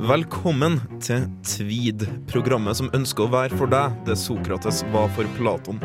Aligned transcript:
Velkommen 0.00 0.78
til 1.04 1.26
Tvid, 1.44 2.06
programmet 2.30 2.78
som 2.78 2.86
ønsker 2.96 3.26
å 3.26 3.32
være 3.34 3.56
for 3.58 3.68
deg 3.68 3.98
det 4.06 4.14
Sokrates 4.16 4.78
var 4.94 5.10
for 5.12 5.28
Platon. 5.36 5.76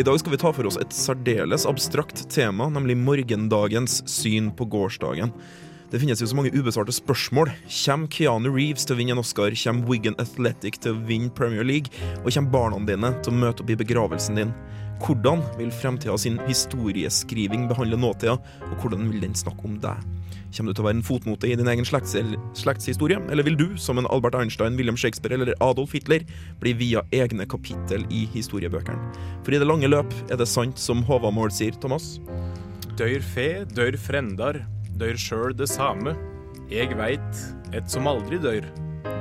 I 0.00 0.06
dag 0.06 0.16
skal 0.16 0.32
vi 0.32 0.38
ta 0.40 0.48
for 0.56 0.64
oss 0.64 0.78
et 0.80 0.96
særdeles 0.96 1.66
abstrakt 1.68 2.22
tema, 2.32 2.70
nemlig 2.72 2.96
morgendagens 2.96 3.98
syn 4.08 4.48
på 4.56 4.64
gårsdagen. 4.72 5.34
Det 5.92 6.00
finnes 6.00 6.24
jo 6.24 6.30
så 6.30 6.38
mange 6.38 6.54
ubesvarte 6.56 6.96
spørsmål. 6.96 7.52
Kommer 7.68 8.08
Keanu 8.16 8.48
Reeves 8.48 8.88
til 8.88 8.96
å 8.96 9.02
vinne 9.02 9.12
en 9.18 9.20
Oscar? 9.20 9.52
Kommer 9.60 9.92
Wigan 9.92 10.16
Athletic 10.24 10.80
til 10.80 10.96
å 10.96 11.04
vinne 11.04 11.28
Premier 11.36 11.68
League? 11.68 11.92
Og 12.24 12.32
kommer 12.32 12.56
barna 12.56 12.80
dine 12.88 13.12
til 13.20 13.34
å 13.34 13.42
møte 13.44 13.60
opp 13.60 13.74
i 13.76 13.80
begravelsen 13.84 14.40
din? 14.40 14.56
Hvordan 15.04 15.44
vil 15.60 15.68
fremtida 15.84 16.16
sin 16.16 16.40
historieskriving 16.48 17.68
behandle 17.68 18.00
nåtida, 18.00 18.40
og 18.40 18.76
hvordan 18.80 19.04
vil 19.12 19.20
den 19.28 19.36
snakke 19.36 19.68
om 19.68 19.76
deg? 19.84 20.00
Kommer 20.54 20.70
du 20.70 20.78
til 20.78 20.84
å 20.84 20.86
være 20.86 20.98
en 21.00 21.06
fotnote 21.06 21.48
i 21.50 21.56
din 21.58 21.68
egen 21.70 21.86
slekts 21.86 22.14
slektshistorie, 22.60 23.18
eller 23.32 23.46
vil 23.46 23.56
du, 23.58 23.66
som 23.80 23.98
en 23.98 24.06
Albert 24.14 24.36
Einstein, 24.38 24.76
William 24.78 24.98
Shakespeare 24.98 25.34
eller 25.34 25.50
Adolf 25.64 25.96
Hitler, 25.96 26.22
bli 26.62 26.74
via 26.78 27.02
egne 27.14 27.46
kapittel 27.50 28.06
i 28.14 28.24
historiebøkene? 28.30 29.10
For 29.42 29.54
i 29.54 29.58
det 29.58 29.66
lange 29.66 29.90
løp 29.90 30.14
er 30.28 30.38
det 30.38 30.46
sant 30.50 30.78
som 30.78 31.02
Håvamål 31.08 31.50
sier, 31.54 31.74
Thomas? 31.82 32.20
Dør 32.94 33.18
fe, 33.34 33.48
dør 33.74 33.98
frendar, 33.98 34.62
dør 34.94 35.18
sjøl 35.18 35.56
det 35.58 35.66
same. 35.72 36.14
Eg 36.70 36.94
veit, 36.98 37.44
et 37.74 37.90
som 37.90 38.06
aldri 38.06 38.38
dør 38.38 38.70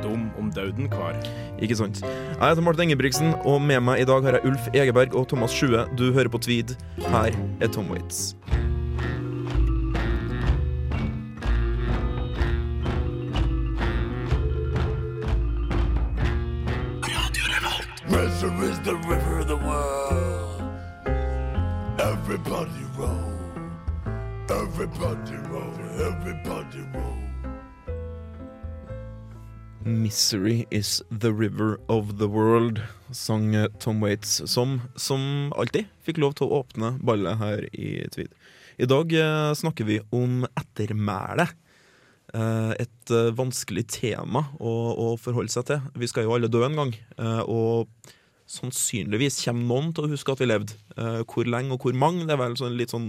dum 0.04 0.28
om 0.38 0.52
dauden 0.54 0.90
kvar. 0.92 1.18
Ikke 1.64 1.78
sant? 1.80 2.04
Jeg 2.04 2.44
heter 2.44 2.66
Martin 2.66 2.90
Ingebrigtsen, 2.90 3.34
og 3.48 3.62
med 3.64 3.82
meg 3.88 4.04
i 4.04 4.10
dag 4.10 4.28
har 4.28 4.38
jeg 4.38 4.52
Ulf 4.52 4.70
Egeberg 4.76 5.18
og 5.18 5.30
Thomas 5.32 5.56
Sjue. 5.56 5.88
Du 5.98 6.12
hører 6.12 6.30
på 6.30 6.44
Tweed. 6.44 6.76
Her 7.08 7.34
er 7.34 7.74
Tom 7.74 7.90
Waits. 7.94 8.34
Treasure 18.44 18.72
is 18.72 18.80
the 18.84 18.96
river 19.08 19.40
of 19.40 19.48
the 19.48 19.56
world. 19.56 20.62
Everybody 21.98 22.84
roll. 22.98 23.32
Everybody 24.50 25.38
roll. 25.48 25.78
Everybody 26.10 26.82
roll. 26.94 27.24
Misery 29.86 30.68
is 30.72 31.02
the 31.10 31.32
river 31.32 31.80
of 31.88 32.18
the 32.18 32.28
world, 32.28 32.82
sang 33.12 33.56
Tom 33.80 34.02
Waits, 34.02 34.42
som, 34.52 34.82
som 34.96 35.54
alltid 35.56 35.88
fikk 36.04 36.20
lov 36.20 36.36
til 36.36 36.50
å 36.50 36.66
åpne 36.66 36.98
ballet 37.00 37.40
her 37.40 37.64
i 37.72 37.94
Tvid. 38.12 38.34
I 38.76 38.90
dag 38.92 39.14
eh, 39.22 39.54
snakker 39.56 39.88
vi 39.88 40.02
om 40.12 40.44
ettermæle. 40.52 41.48
Eh, 42.34 42.76
et 42.76 43.16
eh, 43.16 43.32
vanskelig 43.40 43.86
tema 44.02 44.50
å, 44.60 44.76
å 45.00 45.08
forholde 45.16 45.56
seg 45.56 45.70
til. 45.72 45.88
Vi 45.96 46.12
skal 46.12 46.28
jo 46.28 46.36
alle 46.36 46.52
dø 46.52 46.66
en 46.68 46.82
gang, 46.82 46.94
og 47.48 47.88
sannsynligvis 48.54 49.42
kommer 49.44 49.70
noen 49.70 49.92
til 49.96 50.08
å 50.08 50.14
huske 50.14 50.34
at 50.36 50.44
vi 50.44 50.50
levde. 50.50 50.78
Uh, 50.94 51.24
hvor 51.30 51.48
lenge 51.50 51.74
og 51.74 51.88
hvor 51.88 51.96
mange, 51.98 52.28
det 52.28 52.36
er 52.36 52.42
vel 52.42 52.58
sånn, 52.60 52.76
litt, 52.78 52.94
sånn, 52.94 53.08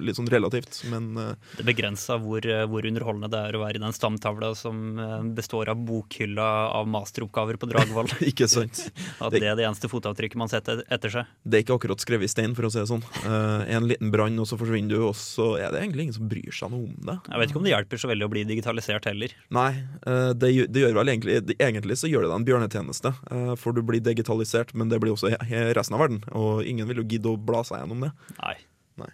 litt 0.00 0.16
sånn 0.16 0.30
relativt, 0.32 0.80
men 0.88 1.10
uh, 1.20 1.34
Det 1.58 1.66
begrenser 1.68 2.20
hvor, 2.22 2.46
hvor 2.70 2.88
underholdende 2.88 3.30
det 3.32 3.42
er 3.48 3.58
å 3.58 3.62
være 3.62 3.80
i 3.80 3.82
den 3.82 3.94
stamtavla 3.94 4.52
som 4.56 4.98
eh, 5.00 5.22
består 5.36 5.70
av 5.72 5.80
bokhylla 5.86 6.46
av 6.76 6.88
masteroppgaver 6.90 7.58
på 7.60 7.68
Dragvoll. 7.70 8.10
ikke 8.30 8.48
sant? 8.50 8.86
At 9.20 9.34
det 9.34 9.44
er 9.44 9.58
det 9.58 9.66
eneste 9.66 9.90
fotavtrykket 9.90 10.40
man 10.40 10.50
setter 10.52 10.82
etter 10.92 11.12
seg. 11.12 11.32
Det 11.44 11.58
er 11.58 11.66
ikke 11.66 11.78
akkurat 11.78 12.02
skrevet 12.02 12.28
i 12.28 12.32
stein, 12.32 12.54
for 12.56 12.68
å 12.68 12.72
si 12.72 12.80
det 12.80 12.88
sånn. 12.90 13.04
Uh, 13.24 13.64
en 13.76 13.88
liten 13.90 14.12
brann, 14.14 14.38
og 14.42 14.48
så 14.48 14.58
forsvinner 14.60 14.96
du, 14.96 15.06
og 15.10 15.16
så 15.18 15.54
er 15.60 15.74
det 15.74 15.82
egentlig 15.82 16.08
ingen 16.08 16.18
som 16.18 16.30
bryr 16.30 16.54
seg 16.54 16.72
noe 16.72 16.88
om 16.88 17.08
det. 17.10 17.18
Jeg 17.28 17.42
vet 17.42 17.52
ikke 17.52 17.62
om 17.62 17.68
det 17.68 17.74
hjelper 17.74 18.02
så 18.02 18.12
veldig 18.12 18.28
å 18.28 18.32
bli 18.32 18.44
digitalisert 18.48 19.10
heller. 19.10 19.36
Nei, 19.56 19.70
eh, 20.06 20.30
det, 20.36 20.52
det 20.72 20.84
gjør 20.84 21.00
vel 21.00 21.12
egentlig 21.12 21.34
Egentlig 21.56 21.96
så 22.00 22.08
gjør 22.10 22.24
det 22.24 22.30
deg 22.30 22.38
en 22.38 22.46
bjørnetjeneste, 22.46 23.12
eh, 23.32 23.52
for 23.60 23.76
du 23.76 23.82
blir 23.86 24.02
digitalisert, 24.04 24.72
men 24.76 24.85
det 24.92 25.00
blir 25.02 25.12
også 25.14 25.32
resten 25.76 25.96
av 25.96 26.00
verden. 26.04 26.22
Og 26.36 26.62
ingen 26.66 26.88
vil 26.88 27.02
jo 27.02 27.08
gidde 27.08 27.32
å 27.32 27.40
bla 27.40 27.62
seg 27.66 27.82
gjennom 27.82 28.06
det. 28.06 28.12
Nei. 28.40 28.54
Nei. 29.02 29.10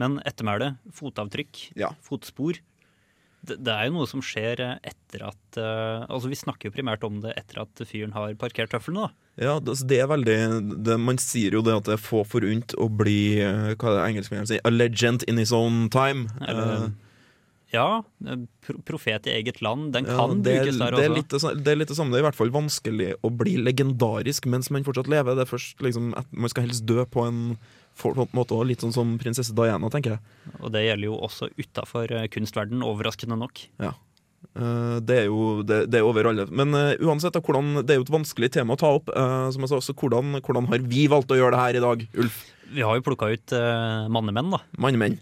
Men 0.00 0.20
ettermæle, 0.26 0.74
fotavtrykk, 0.92 1.64
Ja. 1.80 1.92
fotspor 2.02 2.58
det, 3.44 3.58
det 3.60 3.72
er 3.74 3.90
jo 3.90 3.98
noe 3.98 4.06
som 4.08 4.22
skjer 4.24 4.60
etter 4.80 5.24
at 5.28 5.58
uh, 5.60 6.06
Altså 6.08 6.30
Vi 6.32 6.38
snakker 6.38 6.70
jo 6.70 6.72
primært 6.72 7.02
om 7.04 7.18
det 7.20 7.34
etter 7.36 7.60
at 7.60 7.82
fyren 7.84 8.14
har 8.16 8.32
parkert 8.40 8.70
tøflene. 8.72 9.10
da 9.36 9.44
Ja, 9.44 9.58
det, 9.60 9.74
det 9.90 9.98
er 10.00 10.08
veldig 10.08 10.36
det, 10.86 10.96
Man 11.02 11.20
sier 11.20 11.52
jo 11.58 11.60
det 11.66 11.74
at 11.76 11.84
det 11.90 11.98
er 11.98 12.00
få 12.00 12.22
forunt 12.24 12.72
å 12.80 12.88
bli 12.88 13.42
eh, 13.44 13.74
Hva 13.76 13.90
er 13.90 13.98
det 13.98 14.06
engelskmennene 14.14 14.48
sier? 14.48 14.62
A 14.64 14.72
legend 14.72 15.26
in 15.28 15.36
his 15.42 15.52
own 15.52 15.90
time. 15.92 16.28
Eller, 16.40 16.86
Eh, 16.86 16.88
ja, 17.74 18.02
eh, 18.30 18.44
profet 18.86 19.26
i 19.28 19.34
eget 19.34 19.60
land. 19.64 19.92
Den 19.96 20.06
ja, 20.08 20.16
kan 20.16 20.42
det, 20.42 20.52
er- 20.54 20.64
brukes 20.64 20.78
der 20.80 20.96
det, 20.96 21.04
er 21.04 21.14
også. 21.14 21.18
litt, 21.50 21.64
det 21.64 21.72
er 21.72 21.80
litt 21.80 21.92
det 21.92 21.98
samme. 21.98 22.14
Det 22.14 22.20
er 22.20 22.24
i 22.24 22.28
hvert 22.28 22.38
fall 22.38 22.52
vanskelig 22.54 23.10
å 23.26 23.30
bli 23.34 23.56
legendarisk 23.60 24.48
mens 24.50 24.70
man 24.74 24.86
fortsatt 24.86 25.10
lever. 25.10 25.36
Det 25.36 25.46
er 25.46 25.50
først 25.50 25.82
liksom 25.84 26.14
at 26.18 26.30
Man 26.32 26.52
skal 26.52 26.68
helst 26.68 26.86
dø 26.88 27.04
på 27.04 27.26
en, 27.26 27.58
på 28.00 28.14
en 28.14 28.32
måte 28.36 28.56
også 28.56 28.68
litt 28.70 28.84
sånn 28.84 28.94
som 28.94 29.18
prinsesse 29.20 29.54
Diana, 29.56 29.90
tenker 29.92 30.16
jeg. 30.16 30.24
Og 30.60 30.72
det 30.74 30.86
gjelder 30.86 31.10
jo 31.10 31.20
også 31.28 31.50
utafor 31.58 32.14
kunstverden, 32.34 32.82
overraskende 32.86 33.38
nok. 33.38 33.66
Ja. 33.82 33.92
det 35.00 35.16
er 35.24 35.26
jo 35.26 35.62
det, 35.66 35.84
det 35.90 36.00
er 36.00 36.06
over 36.06 36.30
alle. 36.30 36.46
Men 36.50 36.74
uh, 36.76 36.94
uansett, 37.02 37.34
da, 37.34 37.42
hvordan, 37.42 37.82
det 37.82 37.94
er 37.94 38.00
jo 38.00 38.06
et 38.06 38.16
vanskelig 38.16 38.52
tema 38.54 38.76
å 38.76 38.80
ta 38.80 38.92
opp. 38.98 39.10
Uh, 39.10 39.50
som 39.54 39.64
jeg 39.64 39.72
sa, 39.72 39.80
så 39.82 39.96
hvordan, 39.96 40.38
hvordan 40.40 40.68
har 40.70 40.84
vi 40.84 41.06
valgt 41.10 41.32
å 41.34 41.38
gjøre 41.38 41.56
det 41.56 41.62
her 41.62 41.78
i 41.80 41.84
dag, 41.86 42.04
Ulf? 42.24 42.42
Vi 42.74 42.82
har 42.82 42.98
jo 42.98 43.04
plukka 43.06 43.30
ut 43.30 43.54
uh, 43.54 44.10
mannemenn, 44.12 44.52
da. 44.54 44.62
Mannemenn. 44.80 45.18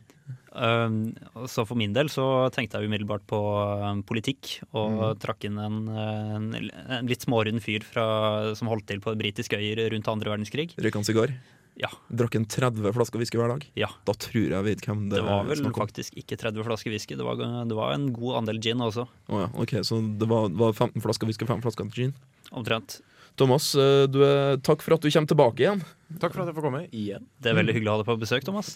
Um, 0.53 1.15
så 1.49 1.65
for 1.65 1.79
min 1.81 1.95
del 1.97 2.11
så 2.13 2.27
tenkte 2.53 2.77
jeg 2.81 2.91
umiddelbart 2.91 3.25
på 3.31 3.39
um, 3.41 4.03
politikk, 4.05 4.59
og 4.77 4.91
Mm. 4.93 5.19
trakk 5.23 5.47
inn 5.49 5.57
en, 5.59 5.79
en, 5.89 6.51
en 6.93 7.09
litt 7.09 7.25
smårund 7.25 7.63
fyr 7.65 7.85
fra, 7.87 8.53
som 8.59 8.69
holdt 8.69 8.87
til 8.91 9.01
på 9.01 9.15
britiske 9.17 9.57
øyer 9.57 9.89
rundt 9.95 10.09
andre 10.13 10.35
verdenskrig. 10.35 10.75
Røyka 10.77 11.01
en 11.01 11.09
sigar. 11.09 11.33
Ja. 11.81 11.89
Drakk 12.13 12.35
en 12.37 12.45
30 12.45 12.93
flasker 12.93 13.17
whisky 13.23 13.39
hver 13.41 13.49
dag. 13.55 13.63
Ja. 13.81 13.89
Da 14.05 14.13
tror 14.13 14.51
jeg 14.53 14.65
vet 14.67 14.83
hvem 14.85 15.07
det, 15.09 15.23
Det 15.23 15.25
var 15.25 15.47
vel 15.49 15.65
er 15.65 15.73
faktisk 15.73 16.19
ikke 16.21 16.37
30 16.37 16.67
flasker 16.69 16.93
whisky, 16.93 17.17
det 17.17 17.25
var, 17.25 17.41
det 17.41 17.79
var 17.79 17.95
en 17.95 18.11
god 18.13 18.43
andel 18.43 18.61
gin 18.61 18.85
også. 18.85 19.07
Å 19.33 19.41
ja, 19.47 19.49
ok, 19.57 19.79
Så 19.89 20.03
det 20.21 20.29
var, 20.29 20.51
var 20.53 20.77
15 20.77 21.01
flasker 21.01 21.27
whisky, 21.33 21.49
5 21.49 21.65
flasker 21.65 21.89
gin. 21.97 22.13
Omtrent. 22.53 23.01
Thomas, 23.41 23.71
eh, 23.81 24.05
du 24.13 24.21
er, 24.21 24.59
takk 24.61 24.85
for 24.85 24.99
at 24.99 25.01
du 25.01 25.09
kommer 25.09 25.33
tilbake 25.33 25.65
igjen. 25.65 25.81
Takk 26.21 26.35
for 26.37 26.45
at 26.45 26.51
jeg 26.53 26.59
får 26.61 26.67
komme 26.69 26.85
igjen. 26.93 27.25
Det 27.41 27.49
er 27.55 27.57
veldig 27.57 27.79
hyggelig 27.79 27.89
å 27.89 27.97
ha 27.97 28.03
deg 28.03 28.11
på 28.13 28.19
besøk, 28.21 28.45
Thomas. 28.45 28.75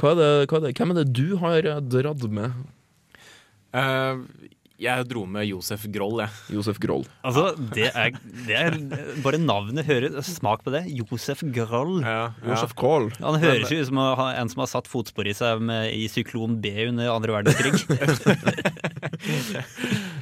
Hva 0.00 0.14
er 0.14 0.18
det, 0.18 0.30
hva 0.50 0.58
er 0.58 0.66
det, 0.66 0.74
hvem 0.78 0.94
er 0.94 1.00
det 1.00 1.08
du 1.16 1.36
har 1.42 1.68
dratt 1.92 2.26
med? 2.32 2.58
Uh, 3.72 4.24
jeg 4.82 5.06
dro 5.06 5.22
med 5.30 5.46
Josef 5.46 5.84
Groll, 5.94 6.18
jeg. 6.24 6.56
Josef 6.56 6.78
Groll. 6.82 7.04
Altså, 7.22 7.52
det 7.74 7.90
er, 7.94 8.16
det 8.48 8.56
er 8.58 8.76
Bare 9.22 9.38
navnet 9.38 9.86
hører 9.86 10.16
Smak 10.26 10.64
på 10.66 10.72
det. 10.74 10.82
Josef 10.90 11.44
Groll. 11.54 12.00
Ja, 12.02 12.32
ja. 12.42 12.48
Josef 12.50 12.74
Groll. 12.78 13.10
Han 13.20 13.38
høres 13.42 13.70
jo 13.70 13.78
ut 13.78 13.90
som 13.92 14.00
en 14.02 14.50
som 14.50 14.64
har 14.64 14.70
satt 14.72 14.90
fotspor 14.90 15.30
i 15.30 15.36
seg 15.38 15.62
med, 15.62 15.92
i 15.94 16.08
syklon 16.10 16.58
B 16.62 16.72
under 16.88 17.12
andre 17.14 17.38
verdenskrig. 17.38 17.76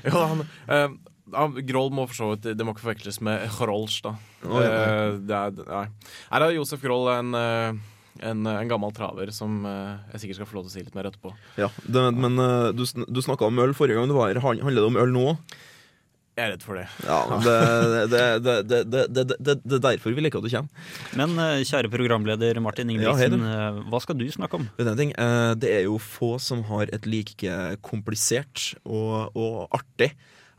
Ja, 0.00 0.16
han, 0.30 0.38
uh, 0.72 1.60
Groll 1.68 1.90
må 1.94 2.06
for 2.08 2.16
så 2.16 2.28
vidt 2.32 2.56
Det 2.56 2.64
må 2.64 2.72
ikke 2.74 2.86
forveksles 2.86 3.20
med 3.24 3.44
Grolsch, 3.54 4.00
da. 4.06 4.14
Oh, 4.48 4.58
ja. 4.60 4.70
Eh, 4.70 5.18
det 5.28 5.36
er, 5.36 5.58
nei. 5.68 5.84
Her 6.30 6.46
er 6.46 6.54
Josef 6.56 6.82
Groll 6.82 7.10
en, 7.12 7.34
eh, 7.36 7.80
en, 8.18 8.46
eh, 8.46 8.60
en, 8.60 8.68
gammel 8.68 8.92
traver 8.96 9.30
som 9.34 9.64
eh, 9.66 9.96
jeg 10.14 10.24
sikkert 10.24 10.40
skal 10.40 10.50
få 10.50 10.58
lov 10.58 10.66
til 10.66 10.72
å 10.72 10.74
si 10.74 10.84
litt 10.84 10.96
mer 10.98 11.08
etterpå. 11.10 11.32
Ja, 11.60 11.70
det, 11.86 12.06
Men 12.16 12.38
eh, 12.42 12.70
du, 12.76 12.84
du 12.84 13.20
snakka 13.24 13.48
om 13.48 13.60
øl 13.62 13.74
forrige 13.76 14.00
gang 14.00 14.10
du 14.10 14.16
var 14.16 14.32
her. 14.32 14.42
Handler 14.42 14.80
det 14.82 14.88
om 14.88 15.00
øl 15.00 15.14
nå 15.14 15.26
òg? 15.32 15.58
Jeg 16.38 16.46
er 16.46 16.52
redd 16.54 16.62
for 16.64 16.78
det. 16.78 16.86
Ja, 17.04 17.18
Det 18.08 18.20
er 19.76 19.82
derfor 19.82 20.14
vi 20.14 20.22
liker 20.24 20.40
at 20.40 20.46
du 20.46 20.52
kommer. 20.54 20.70
Men 21.18 21.34
kjære 21.68 21.90
programleder 21.92 22.60
Martin 22.64 22.92
Ingebrigtsen, 22.94 23.44
ja, 23.44 23.66
hva 23.92 24.00
skal 24.00 24.16
du 24.16 24.24
snakke 24.32 24.56
om? 24.56 24.68
Det 24.78 25.68
er 25.68 25.82
jo 25.84 25.98
få 26.00 26.38
som 26.40 26.62
har 26.70 26.88
et 26.96 27.04
like 27.10 27.58
komplisert 27.84 28.70
og, 28.86 29.36
og 29.36 29.68
artig 29.82 30.14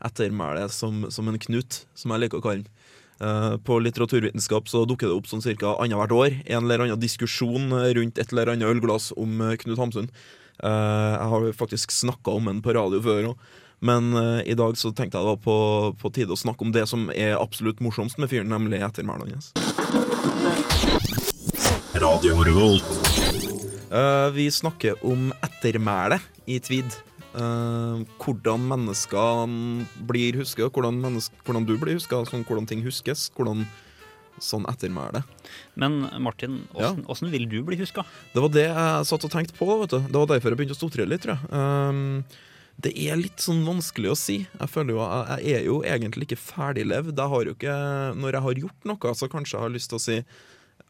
ettermæle 0.06 0.68
som, 0.70 1.06
som 1.10 1.26
en 1.30 1.40
Knut, 1.40 1.82
som 1.98 2.14
jeg 2.14 2.26
liker 2.26 2.38
å 2.38 2.44
kalle 2.44 2.62
den. 2.62 2.70
Eh, 3.22 3.56
På 3.62 3.78
litteraturvitenskap 3.78 4.68
så 4.68 4.84
dukker 4.88 5.06
det 5.10 5.14
opp 5.14 5.28
sånn 5.30 5.42
ca. 5.60 5.76
annethvert 5.78 6.12
år 6.16 6.36
en 6.46 6.64
eller 6.64 6.86
annen 6.86 7.00
diskusjon 7.00 7.70
rundt 7.70 8.18
et 8.18 8.32
eller 8.32 8.50
annet 8.54 8.66
ølglass 8.66 9.12
om 9.16 9.40
eh, 9.40 9.56
Knut 9.62 9.78
Hamsun. 9.78 10.08
Eh, 10.62 11.12
Jeg 11.14 11.28
har 11.32 11.52
faktisk 11.54 11.90
snakka 11.94 12.34
om 12.34 12.50
den 12.50 12.62
på 12.62 12.74
radio 12.74 13.00
før 13.04 13.32
òg. 13.32 13.36
Men 13.82 14.12
eh, 14.14 14.42
i 14.50 14.54
dag 14.58 14.76
så 14.78 14.92
tenkte 14.94 15.18
jeg 15.18 15.26
det 15.26 15.32
var 15.34 15.40
på, 15.42 15.56
på 15.98 16.10
tide 16.14 16.34
å 16.34 16.38
snakke 16.38 16.62
om 16.66 16.72
det 16.74 16.86
som 16.90 17.08
er 17.14 17.34
absolutt 17.38 17.80
morsomst 17.82 18.18
med 18.18 18.30
fyren, 18.30 18.50
nemlig 18.50 18.78
ettermælet 18.82 19.34
hans. 19.34 19.52
Eh, 23.92 24.28
vi 24.34 24.46
snakker 24.50 25.02
om 25.06 25.32
ettermælet 25.42 26.22
i 26.46 26.58
Tvid. 26.62 26.94
Eh, 27.32 28.02
hvordan 28.20 28.66
mennesker 28.68 29.54
blir 30.08 30.36
huska, 30.42 30.68
hvordan, 30.68 31.00
menneske, 31.00 31.34
hvordan 31.46 31.66
du 31.68 31.76
blir 31.80 31.96
huska, 31.96 32.24
sånn, 32.28 32.44
hvordan 32.48 32.68
ting 32.68 32.84
huskes. 32.84 33.30
Hvordan 33.36 33.64
sånn 34.42 34.64
ettermæle. 34.66 35.22
Men 35.78 36.00
Martin, 36.24 36.62
åssen 36.74 37.28
ja. 37.28 37.32
vil 37.34 37.44
du 37.50 37.60
bli 37.66 37.76
huska? 37.78 38.02
Det 38.32 38.42
var 38.42 38.50
det 38.50 38.64
jeg 38.64 39.10
satt 39.10 39.26
og 39.28 39.32
tenkte 39.32 39.54
på. 39.58 39.68
Vet 39.84 39.92
du. 39.92 40.00
Det 40.08 40.18
var 40.18 40.30
derfor 40.32 40.54
jeg 40.54 40.60
begynte 40.62 40.74
å 40.76 40.80
stotre 40.80 41.06
litt. 41.06 41.22
Tror 41.24 41.36
jeg. 41.36 41.52
Um, 41.52 42.24
Det 42.82 42.94
er 42.96 43.20
litt 43.20 43.38
sånn 43.44 43.60
vanskelig 43.66 44.10
å 44.10 44.16
si. 44.18 44.38
Jeg 44.48 44.70
føler 44.72 44.96
jo, 44.96 45.02
jeg 45.04 45.44
jeg 45.44 45.60
er 45.60 45.66
jo 45.68 45.76
egentlig 45.84 46.26
ikke 46.26 46.40
ferdiglevd. 46.40 47.12
Jeg 47.14 47.32
har 47.34 47.44
jo 47.44 47.52
ikke, 47.54 47.76
når 48.18 48.32
jeg 48.32 48.46
har 48.46 48.60
gjort 48.64 48.88
noe, 48.88 49.14
så 49.14 49.28
kanskje 49.30 49.58
jeg 49.58 49.62
har 49.66 49.74
lyst 49.76 49.92
til 49.92 50.00
å 50.00 50.02
si 50.02 50.16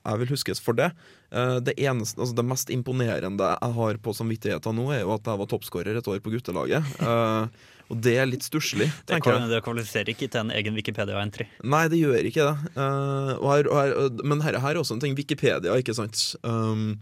jeg 0.05 0.19
vil 0.23 0.33
huskes 0.35 0.61
for 0.63 0.75
det. 0.79 0.91
Eh, 1.31 1.59
Det, 1.61 1.75
eneste, 1.79 2.19
altså 2.21 2.35
det 2.39 2.45
mest 2.45 2.71
imponerende 2.71 3.51
jeg 3.53 3.73
har 3.77 3.99
på 4.03 4.15
samvittigheten 4.15 4.75
nå, 4.77 4.89
er 4.93 5.03
jo 5.05 5.15
at 5.15 5.25
jeg 5.31 5.39
var 5.39 5.47
toppskårer 5.53 5.97
et 6.01 6.09
år 6.09 6.21
på 6.25 6.33
guttelaget. 6.35 6.83
Eh, 7.03 7.47
Og 7.93 7.99
det 8.01 8.15
er 8.17 8.25
litt 8.25 8.41
stusslig, 8.47 8.87
Det, 9.05 9.19
det 9.21 9.59
kvalifiserer 9.67 10.09
ikke 10.15 10.29
til 10.33 10.41
en 10.41 10.51
egen 10.57 10.73
Wikipedia-entry. 10.79 11.45
Nei, 11.63 11.83
det 11.93 11.99
gjør 12.01 12.25
ikke 12.25 12.47
det. 12.47 12.73
Eh, 12.81 13.33
og 13.37 13.49
her, 13.53 13.69
og 13.69 13.77
her, 13.77 14.23
men 14.25 14.41
her 14.41 14.57
er 14.57 14.81
også 14.81 14.95
en 14.97 15.03
ting. 15.03 15.15
Wikipedia, 15.19 15.75
ikke 15.77 15.93
sant. 15.99 16.35
Um, 16.43 16.97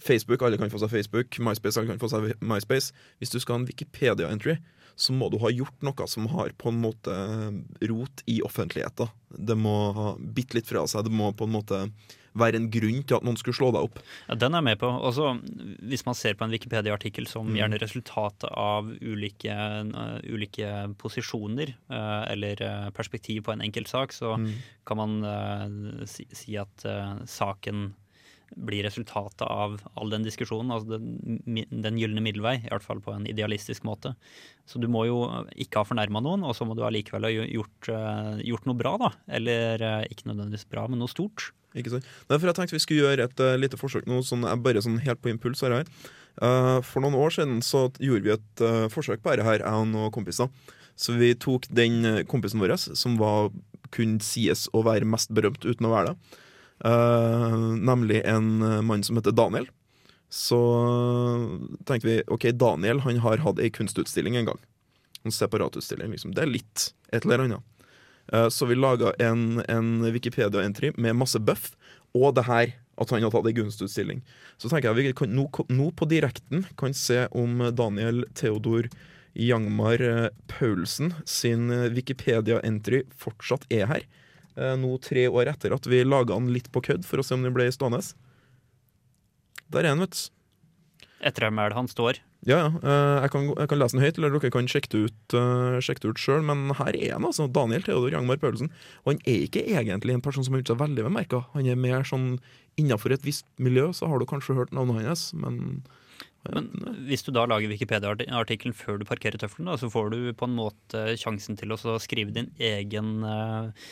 Facebook, 0.00 0.40
alle 0.40 0.56
kan 0.56 0.70
få 0.72 0.80
seg 0.80 0.88
Facebook. 0.94 1.36
MySpace, 1.44 1.76
alle 1.76 1.92
kan 1.92 2.00
få 2.00 2.08
seg 2.08 2.30
MySpace. 2.40 2.94
Hvis 3.20 3.34
du 3.34 3.36
skal 3.42 3.58
ha 3.58 3.60
en 3.60 3.68
Wikipedia-entry, 3.68 4.56
så 4.96 5.12
må 5.12 5.28
du 5.32 5.36
ha 5.44 5.50
gjort 5.52 5.76
noe 5.84 6.06
som 6.08 6.26
har 6.32 6.54
på 6.56 6.72
en 6.72 6.80
måte 6.86 7.12
rot 7.90 8.24
i 8.28 8.40
offentligheten. 8.46 9.12
Det 9.36 9.56
må 9.60 9.74
ha 9.96 10.14
bitt 10.20 10.54
litt 10.56 10.68
fra 10.68 10.86
seg. 10.88 11.04
Det 11.04 11.12
må 11.12 11.34
på 11.36 11.44
en 11.48 11.54
måte 11.58 11.82
være 12.34 12.56
en 12.60 12.70
grunn 12.70 13.02
til 13.02 13.16
at 13.16 13.24
noen 13.26 13.36
skulle 13.36 13.56
slå 13.58 13.70
deg 13.74 13.82
opp. 13.88 13.98
Ja, 14.28 14.34
den 14.38 14.54
er 14.54 14.58
jeg 14.62 14.64
med 14.64 14.78
på. 14.78 14.86
Også, 14.86 15.32
hvis 15.90 16.04
man 16.06 16.14
ser 16.14 16.34
på 16.34 16.44
en 16.44 16.50
Wikipedia-artikkel 16.54 17.26
som 17.26 17.46
Mm. 17.50 17.56
gjerne 17.58 17.80
resultatet 17.82 18.50
av 18.52 18.86
ulike, 19.02 19.50
uh, 19.50 20.20
ulike 20.30 20.94
posisjoner 20.98 21.74
uh, 21.90 22.24
eller 22.30 22.60
eh, 22.62 22.90
perspektiv 22.90 23.42
på 23.44 23.52
en 23.52 23.60
enkelt 23.60 23.88
sak, 23.88 24.12
så 24.12 24.36
Mm. 24.38 24.52
kan 24.86 24.96
man 24.96 26.06
si, 26.06 26.24
si 26.32 26.56
at 26.56 26.84
saken 27.26 27.94
blir 28.56 28.84
resultatet 28.86 29.44
av 29.46 29.78
all 29.94 30.10
den 30.12 30.24
diskusjonen. 30.26 30.72
Altså 30.74 30.98
den, 30.98 31.62
den 31.70 32.00
gylne 32.00 32.24
middelvei, 32.24 32.56
i 32.64 32.72
hvert 32.72 32.86
fall 32.86 33.02
på 33.04 33.14
en 33.14 33.28
idealistisk 33.30 33.86
måte. 33.88 34.14
Så 34.68 34.82
du 34.82 34.88
må 34.90 35.04
jo 35.08 35.22
ikke 35.60 35.82
ha 35.82 35.88
fornærma 35.88 36.22
noen, 36.24 36.44
og 36.46 36.56
så 36.58 36.66
må 36.66 36.76
du 36.78 36.84
allikevel 36.86 37.28
ha 37.28 37.32
gjort, 37.32 37.92
eh, 37.94 38.42
gjort 38.50 38.68
noe 38.68 38.78
bra, 38.78 38.96
da. 39.00 39.14
Eller 39.38 39.82
eh, 39.86 40.10
ikke 40.12 40.30
nødvendigvis 40.30 40.68
bra, 40.70 40.86
men 40.90 41.02
noe 41.02 41.10
stort. 41.10 41.50
Ikke 41.78 41.92
sant? 41.92 42.06
Derfor 42.30 42.50
jeg 42.50 42.58
tenkte 42.58 42.76
vi 42.76 42.82
skulle 42.82 43.04
gjøre 43.04 43.28
et 43.28 43.42
uh, 43.44 43.54
lite 43.58 43.78
forsøk 43.78 44.08
nå, 44.10 44.20
sånn, 44.26 44.46
bare 44.64 44.82
sånn 44.82 44.98
helt 45.04 45.22
på 45.22 45.30
impuls. 45.30 45.62
Her. 45.62 45.86
Eh, 46.42 46.76
for 46.86 47.04
noen 47.04 47.18
år 47.18 47.34
siden 47.36 47.60
så 47.66 47.86
gjorde 48.02 48.26
vi 48.26 48.34
et 48.34 48.64
uh, 48.64 48.86
forsøk 48.92 49.22
på 49.22 49.34
dette 49.34 49.46
her, 49.46 49.62
jeg 49.62 49.82
og 49.82 49.90
noen 49.92 50.14
kompiser. 50.14 50.50
Så 51.00 51.14
vi 51.16 51.32
tok 51.38 51.68
den 51.72 52.26
kompisen 52.28 52.60
vår 52.60 52.74
som 52.76 53.14
var, 53.20 53.48
kunne 53.94 54.20
sies 54.22 54.66
å 54.76 54.82
være 54.84 55.08
mest 55.08 55.30
berømt 55.34 55.64
uten 55.64 55.88
å 55.88 55.94
være 55.94 56.12
det. 56.12 56.40
Eh, 56.84 57.58
nemlig 57.58 58.22
en 58.24 58.62
eh, 58.62 58.82
mann 58.82 59.02
som 59.02 59.16
heter 59.16 59.30
Daniel. 59.30 59.68
Så 60.28 60.60
eh, 60.86 61.84
tenkte 61.84 62.08
vi 62.08 62.22
OK, 62.26 62.42
Daniel 62.52 63.00
han 63.00 63.20
har 63.20 63.42
hatt 63.44 63.60
ei 63.60 63.70
kunstutstilling 63.70 64.38
en 64.40 64.52
gang. 64.52 64.62
En 65.24 65.34
separatutstilling. 65.34 66.12
Liksom. 66.14 66.34
Det 66.34 66.44
er 66.44 66.54
litt 66.54 66.92
et 67.12 67.24
eller 67.24 67.44
annet. 67.44 67.66
Så 68.54 68.68
vi 68.70 68.76
laga 68.78 69.10
en, 69.18 69.58
en 69.66 70.04
Wikipedia-entry 70.14 70.92
med 70.94 71.16
masse 71.18 71.40
buff, 71.42 71.72
og 72.14 72.36
det 72.36 72.44
her 72.46 72.68
at 73.02 73.10
han 73.10 73.24
har 73.24 73.32
tatt 73.34 73.48
ei 73.48 73.56
kunstutstilling. 73.56 74.20
Så 74.54 74.70
tenker 74.70 74.92
jeg 74.92 75.08
vi 75.08 75.14
kan 75.18 75.32
nå, 75.34 75.48
nå 75.66 75.88
på 75.98 76.06
direkten 76.06 76.62
kan 76.78 76.94
se 76.94 77.24
om 77.34 77.58
Daniel 77.74 78.22
Theodor 78.38 78.86
Jangmar 79.34 80.04
Paulsen 80.52 81.10
sin 81.26 81.74
Wikipedia-entry 81.96 83.02
fortsatt 83.18 83.66
er 83.66 83.90
her. 83.90 84.06
Eh, 84.56 84.74
Nå 84.80 84.96
tre 85.04 85.26
år 85.30 85.52
etter 85.52 85.74
at 85.76 85.86
vi 85.90 86.02
laga 86.06 86.34
den 86.38 86.50
litt 86.54 86.70
på 86.72 86.82
kødd 86.82 87.06
for 87.06 87.20
å 87.22 87.26
se 87.26 87.36
om 87.36 87.46
den 87.46 87.54
ble 87.54 87.68
stående. 87.74 88.02
Der 89.70 89.84
er 89.84 89.92
den, 89.94 90.02
vet 90.06 90.16
du. 90.18 90.26
Ettermælet 91.20 91.76
han 91.76 91.88
står. 91.90 92.18
Ja, 92.48 92.56
ja. 92.56 92.68
eh, 92.80 93.16
Jeg 93.26 93.30
kan, 93.34 93.48
jeg 93.52 93.68
kan 93.68 93.78
lese 93.78 93.96
den 93.96 94.04
høyt, 94.06 94.18
eller 94.18 94.32
dere 94.32 94.50
kan 94.54 94.68
sjekke 94.72 94.88
det 94.94 95.00
ut, 95.10 95.34
uh, 95.36 95.76
sjekke 95.84 96.00
det 96.06 96.12
ut 96.14 96.22
sjøl. 96.22 96.40
Men 96.48 96.70
her 96.78 96.96
er 96.96 97.12
han, 97.18 97.26
altså. 97.28 97.44
Daniel 97.52 97.84
Theodor 97.84 98.14
Jangmar 98.16 98.40
Paulsen. 98.40 98.72
Og 99.04 99.12
han 99.12 99.20
er 99.28 99.44
ikke 99.44 99.66
egentlig 99.68 100.16
en 100.16 100.24
person 100.24 100.46
som 100.46 100.56
har 100.56 100.62
gjort 100.62 100.72
seg 100.72 100.80
veldig 100.80 101.04
bemerka. 101.10 101.42
Han 101.52 101.68
er 101.68 101.76
mer 101.76 102.08
sånn 102.08 102.38
innafor 102.80 103.12
et 103.12 103.26
visst 103.26 103.44
miljø, 103.60 103.90
så 103.92 104.08
har 104.08 104.18
du 104.22 104.26
kanskje 104.30 104.56
hørt 104.56 104.72
navnet 104.72 105.04
hans, 105.04 105.26
men 105.36 105.82
Men 106.48 106.70
hvis 107.04 107.24
du 107.26 107.32
da 107.36 107.42
lager 107.48 107.68
Wikipedia-artikkelen 107.68 108.76
før 108.76 109.00
du 109.00 109.04
parkerer 109.08 109.36
tøffelen, 109.40 109.68
så 109.76 109.90
får 109.92 110.12
du 110.14 110.18
på 110.32 110.48
en 110.48 110.56
måte 110.56 111.02
sjansen 111.20 111.58
til 111.60 111.74
å 111.74 111.96
skrive 112.00 112.32
din 112.32 112.48
egen 112.56 113.26
eh, 113.28 113.88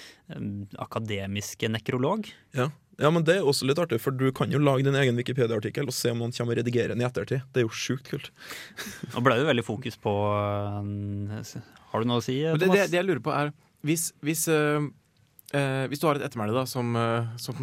akademiske 0.80 1.68
nekrolog. 1.74 2.30
ja. 2.56 2.70
ja, 2.98 3.10
men 3.12 3.26
det 3.28 3.36
er 3.38 3.48
også 3.48 3.68
litt 3.68 3.80
artig, 3.82 4.00
for 4.00 4.16
du 4.16 4.30
kan 4.32 4.54
jo 4.54 4.62
lage 4.62 4.86
din 4.86 4.96
egen 4.96 5.20
Wikipedia-artikkel 5.20 5.92
og 5.92 5.96
se 5.96 6.14
om 6.14 6.24
noen 6.24 6.32
kommer 6.32 6.56
og 6.56 6.62
redigerer 6.62 6.96
den 6.96 7.04
i 7.04 7.08
ettertid. 7.08 7.44
Det 7.52 7.62
er 7.62 7.68
jo 7.68 7.74
sjukt 7.84 8.08
kult. 8.08 8.32
Nå 9.12 9.24
ble 9.26 9.36
det 9.36 9.50
veldig 9.50 9.66
fokus 9.68 10.00
på 10.00 10.14
eh, 10.32 11.52
Har 11.92 12.00
du 12.00 12.08
noe 12.08 12.22
å 12.22 12.24
si, 12.24 12.40
Thomas? 12.46 12.64
det, 12.64 12.72
det, 12.72 12.88
det 12.94 13.02
jeg 13.02 13.10
lurer 13.10 13.24
på 13.28 13.36
er 13.36 13.52
Hvis, 13.84 14.08
hvis, 14.24 14.48
øh, 14.48 14.88
øh, 15.54 15.88
hvis 15.88 16.00
du 16.00 16.06
har 16.08 16.16
et 16.18 16.22
ettermæle 16.28 16.52
da 16.54 16.64
som, 16.66 16.94
øh, 16.96 17.26
som, 17.36 17.54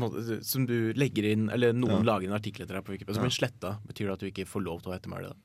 som 0.41 0.65
du 0.65 0.91
legger 0.97 1.23
inn 1.31 1.49
Eller 1.53 1.73
noen 1.73 2.01
Ja. 2.05 2.13
lager 2.13 2.27
en 2.29 2.37
artikkel 2.39 2.63
etter 2.65 2.75
deg 2.79 2.85
på 2.85 2.91
Wikipedia 2.95 3.15
som 3.19 3.23
Ja. 3.23 3.29
blir 3.29 3.37
sletta, 3.39 3.77
betyr 3.87 4.05
det 4.07 4.13
at 4.13 4.19
du 4.19 4.27
ikke 4.31 4.45
får 4.47 4.63
lov 4.65 4.81
til 4.81 4.89
å 4.91 4.93
ha 4.95 4.99
ettermæle? 4.99 5.29
da? 5.33 5.35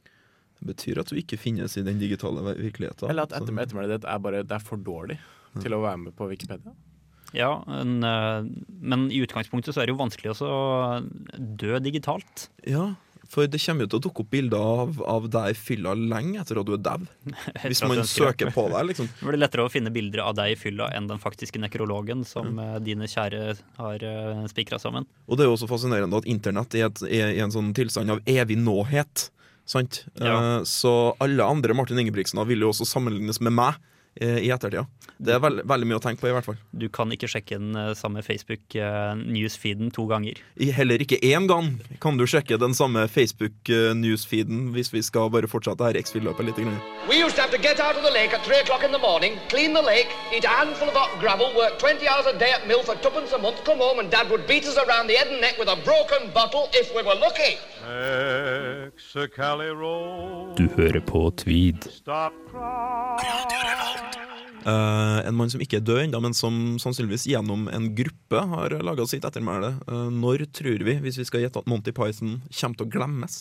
Det 0.60 0.76
betyr 0.76 0.98
at 1.00 1.06
du 1.08 1.16
ikke 1.16 1.38
finnes 1.40 1.76
i 1.76 1.82
den 1.82 1.98
digitale 1.98 2.42
virkeligheten. 2.56 3.08
Eller 3.08 3.22
at 3.22 3.30
Så- 3.32 3.44
ettermælet 3.44 4.00
ditt 4.00 4.04
er 4.04 4.18
bare 4.18 4.42
det 4.44 4.52
er 4.52 4.58
for 4.60 4.76
dårlig 4.76 5.18
til 5.60 5.72
å 5.72 5.80
være 5.82 5.98
med 5.98 6.16
på 6.16 6.28
Wikipedia? 6.28 6.72
Ja, 7.32 7.62
en, 7.68 8.02
eh, 8.02 8.42
men 8.82 9.10
i 9.10 9.20
utgangspunktet 9.24 9.72
så 9.72 9.82
er 9.82 9.86
det 9.86 9.94
jo 9.96 10.02
vanskelig 10.04 10.32
også 10.34 10.48
å 10.50 11.56
dø 11.56 11.78
digitalt. 11.78 12.48
Ja, 12.66 12.96
for 13.30 13.46
det 13.46 13.60
kommer 13.62 13.86
jo 13.86 13.90
til 13.92 14.00
å 14.00 14.02
dukke 14.08 14.24
opp 14.24 14.30
bilder 14.32 14.70
av, 14.82 14.96
av 15.06 15.26
deg 15.30 15.52
i 15.52 15.58
fylla 15.58 15.92
lenge 15.94 16.40
etter 16.42 16.58
at 16.58 16.66
du 16.66 16.72
er 16.74 16.82
dau. 16.82 17.04
Hvis 17.70 17.82
man 17.86 18.02
søker 18.08 18.50
på 18.54 18.64
deg, 18.72 18.88
liksom. 18.90 19.10
Det 19.20 19.28
blir 19.28 19.38
lettere 19.38 19.66
å 19.66 19.70
finne 19.70 19.92
bilder 19.94 20.24
av 20.24 20.34
deg 20.38 20.54
i 20.54 20.58
fylla 20.58 20.90
enn 20.96 21.06
den 21.10 21.22
faktiske 21.22 21.62
nekrologen 21.62 22.24
som 22.26 22.56
mm. 22.58 22.80
dine 22.86 23.06
kjære 23.10 23.54
har 23.78 24.06
uh, 24.06 24.42
spikra 24.50 24.80
sammen. 24.82 25.06
Og 25.30 25.38
det 25.38 25.46
er 25.46 25.50
jo 25.50 25.58
også 25.58 25.70
fascinerende 25.70 26.18
at 26.18 26.26
internett 26.30 26.74
er, 26.74 26.90
et, 26.90 27.04
er 27.06 27.36
i 27.36 27.44
en 27.44 27.54
sånn 27.54 27.70
tilstand 27.76 28.16
av 28.16 28.24
evig 28.26 28.58
nåhet. 28.58 29.30
Sant? 29.70 30.04
Ja. 30.18 30.34
Eh, 30.34 30.62
så 30.66 31.14
alle 31.22 31.46
andre 31.46 31.76
Martin 31.78 32.00
Ingebrigtsen 32.02 32.42
vil 32.48 32.64
jo 32.64 32.72
også 32.72 32.88
sammenlignes 32.88 33.38
med 33.44 33.54
meg 33.54 33.76
eh, 33.76 33.99
i 34.18 34.50
ettertida. 34.50 34.86
Det 35.20 35.34
er 35.34 35.40
veld, 35.42 35.60
veldig 35.68 35.86
mye 35.88 35.98
å 35.98 36.02
tenke 36.02 36.22
på, 36.22 36.30
i 36.30 36.32
hvert 36.32 36.46
fall. 36.46 36.56
Du 36.72 36.86
kan 36.92 37.10
ikke 37.12 37.28
sjekke 37.28 37.58
den 37.60 37.76
eh, 37.76 37.92
samme 37.98 38.22
Facebook-newsfeeden 38.24 39.92
to 39.92 40.06
ganger. 40.08 40.40
Heller 40.56 41.02
ikke 41.04 41.18
én 41.20 41.44
gang 41.50 41.74
kan 42.00 42.16
du 42.16 42.24
sjekke 42.28 42.56
den 42.60 42.72
samme 42.76 43.04
Facebook-newsfeeden 43.12 44.70
hvis 44.74 44.92
vi 44.94 45.02
skal 45.04 45.28
bare 45.34 45.50
fortsette 45.50 45.84
her 45.84 45.98
X-Fill-løpet 46.00 46.48
litt. 46.48 46.60
Grann. 46.60 46.80
We 47.08 47.20
used 47.20 47.36
to 47.36 47.44
have 47.44 47.52
to 47.52 47.60
get 47.60 47.80
out 47.80 47.96
of 47.96 48.02
the 48.02 48.12
lake 48.12 48.32
at 48.32 48.44
3 48.48 48.64
o'clock 48.64 48.82
in 48.84 48.92
the 48.92 49.02
morning, 49.02 49.36
clean 49.52 49.76
the 49.76 49.84
lake, 49.84 50.08
eat 50.34 50.44
a 50.44 50.52
handful 50.52 50.88
of 50.88 50.96
hot 50.96 51.12
gravel, 51.20 51.52
work 51.56 51.78
20 51.78 52.08
hours 52.08 52.26
a 52.26 52.36
day 52.38 52.52
at 52.52 52.66
mill 52.66 52.82
for 52.82 52.96
tuppence 53.04 53.32
a 53.32 53.38
month, 53.38 53.62
come 53.64 53.78
home 53.78 54.00
and 54.00 54.10
Dad 54.10 54.30
would 54.30 54.46
beat 54.46 54.66
us 54.66 54.76
around 54.76 55.06
the 55.06 55.14
head 55.14 55.28
and 55.28 55.40
neck 55.40 55.58
with 55.58 55.68
a 55.68 55.76
broken 55.84 56.32
bottle 56.32 56.68
if 56.72 56.94
we 56.96 57.02
were 57.02 57.16
lucky. 57.20 57.60
Du 60.58 60.66
hører 60.76 61.00
på 61.00 61.22
Tweed. 61.40 61.86
Eh, 64.60 65.18
en 65.24 65.36
mann 65.38 65.48
som 65.48 65.62
ikke 65.64 65.78
er 65.78 65.86
død 65.86 66.02
ennå, 66.02 66.20
men 66.20 66.36
som 66.36 66.76
sannsynligvis 66.82 67.24
gjennom 67.30 67.68
en 67.72 67.86
gruppe 67.96 68.42
har 68.52 68.76
laga 68.84 69.06
sitt 69.08 69.24
ettermæle. 69.24 69.72
Uh, 69.88 70.10
når 70.12 70.44
tror 70.52 70.84
vi, 70.84 70.98
hvis 71.00 71.18
vi 71.22 71.26
skal 71.28 71.46
gjette 71.46 71.62
at 71.62 71.70
Monty 71.70 71.94
Python 71.96 72.42
kommer 72.52 72.76
til 72.76 72.86
å 72.86 72.92
glemmes? 72.92 73.34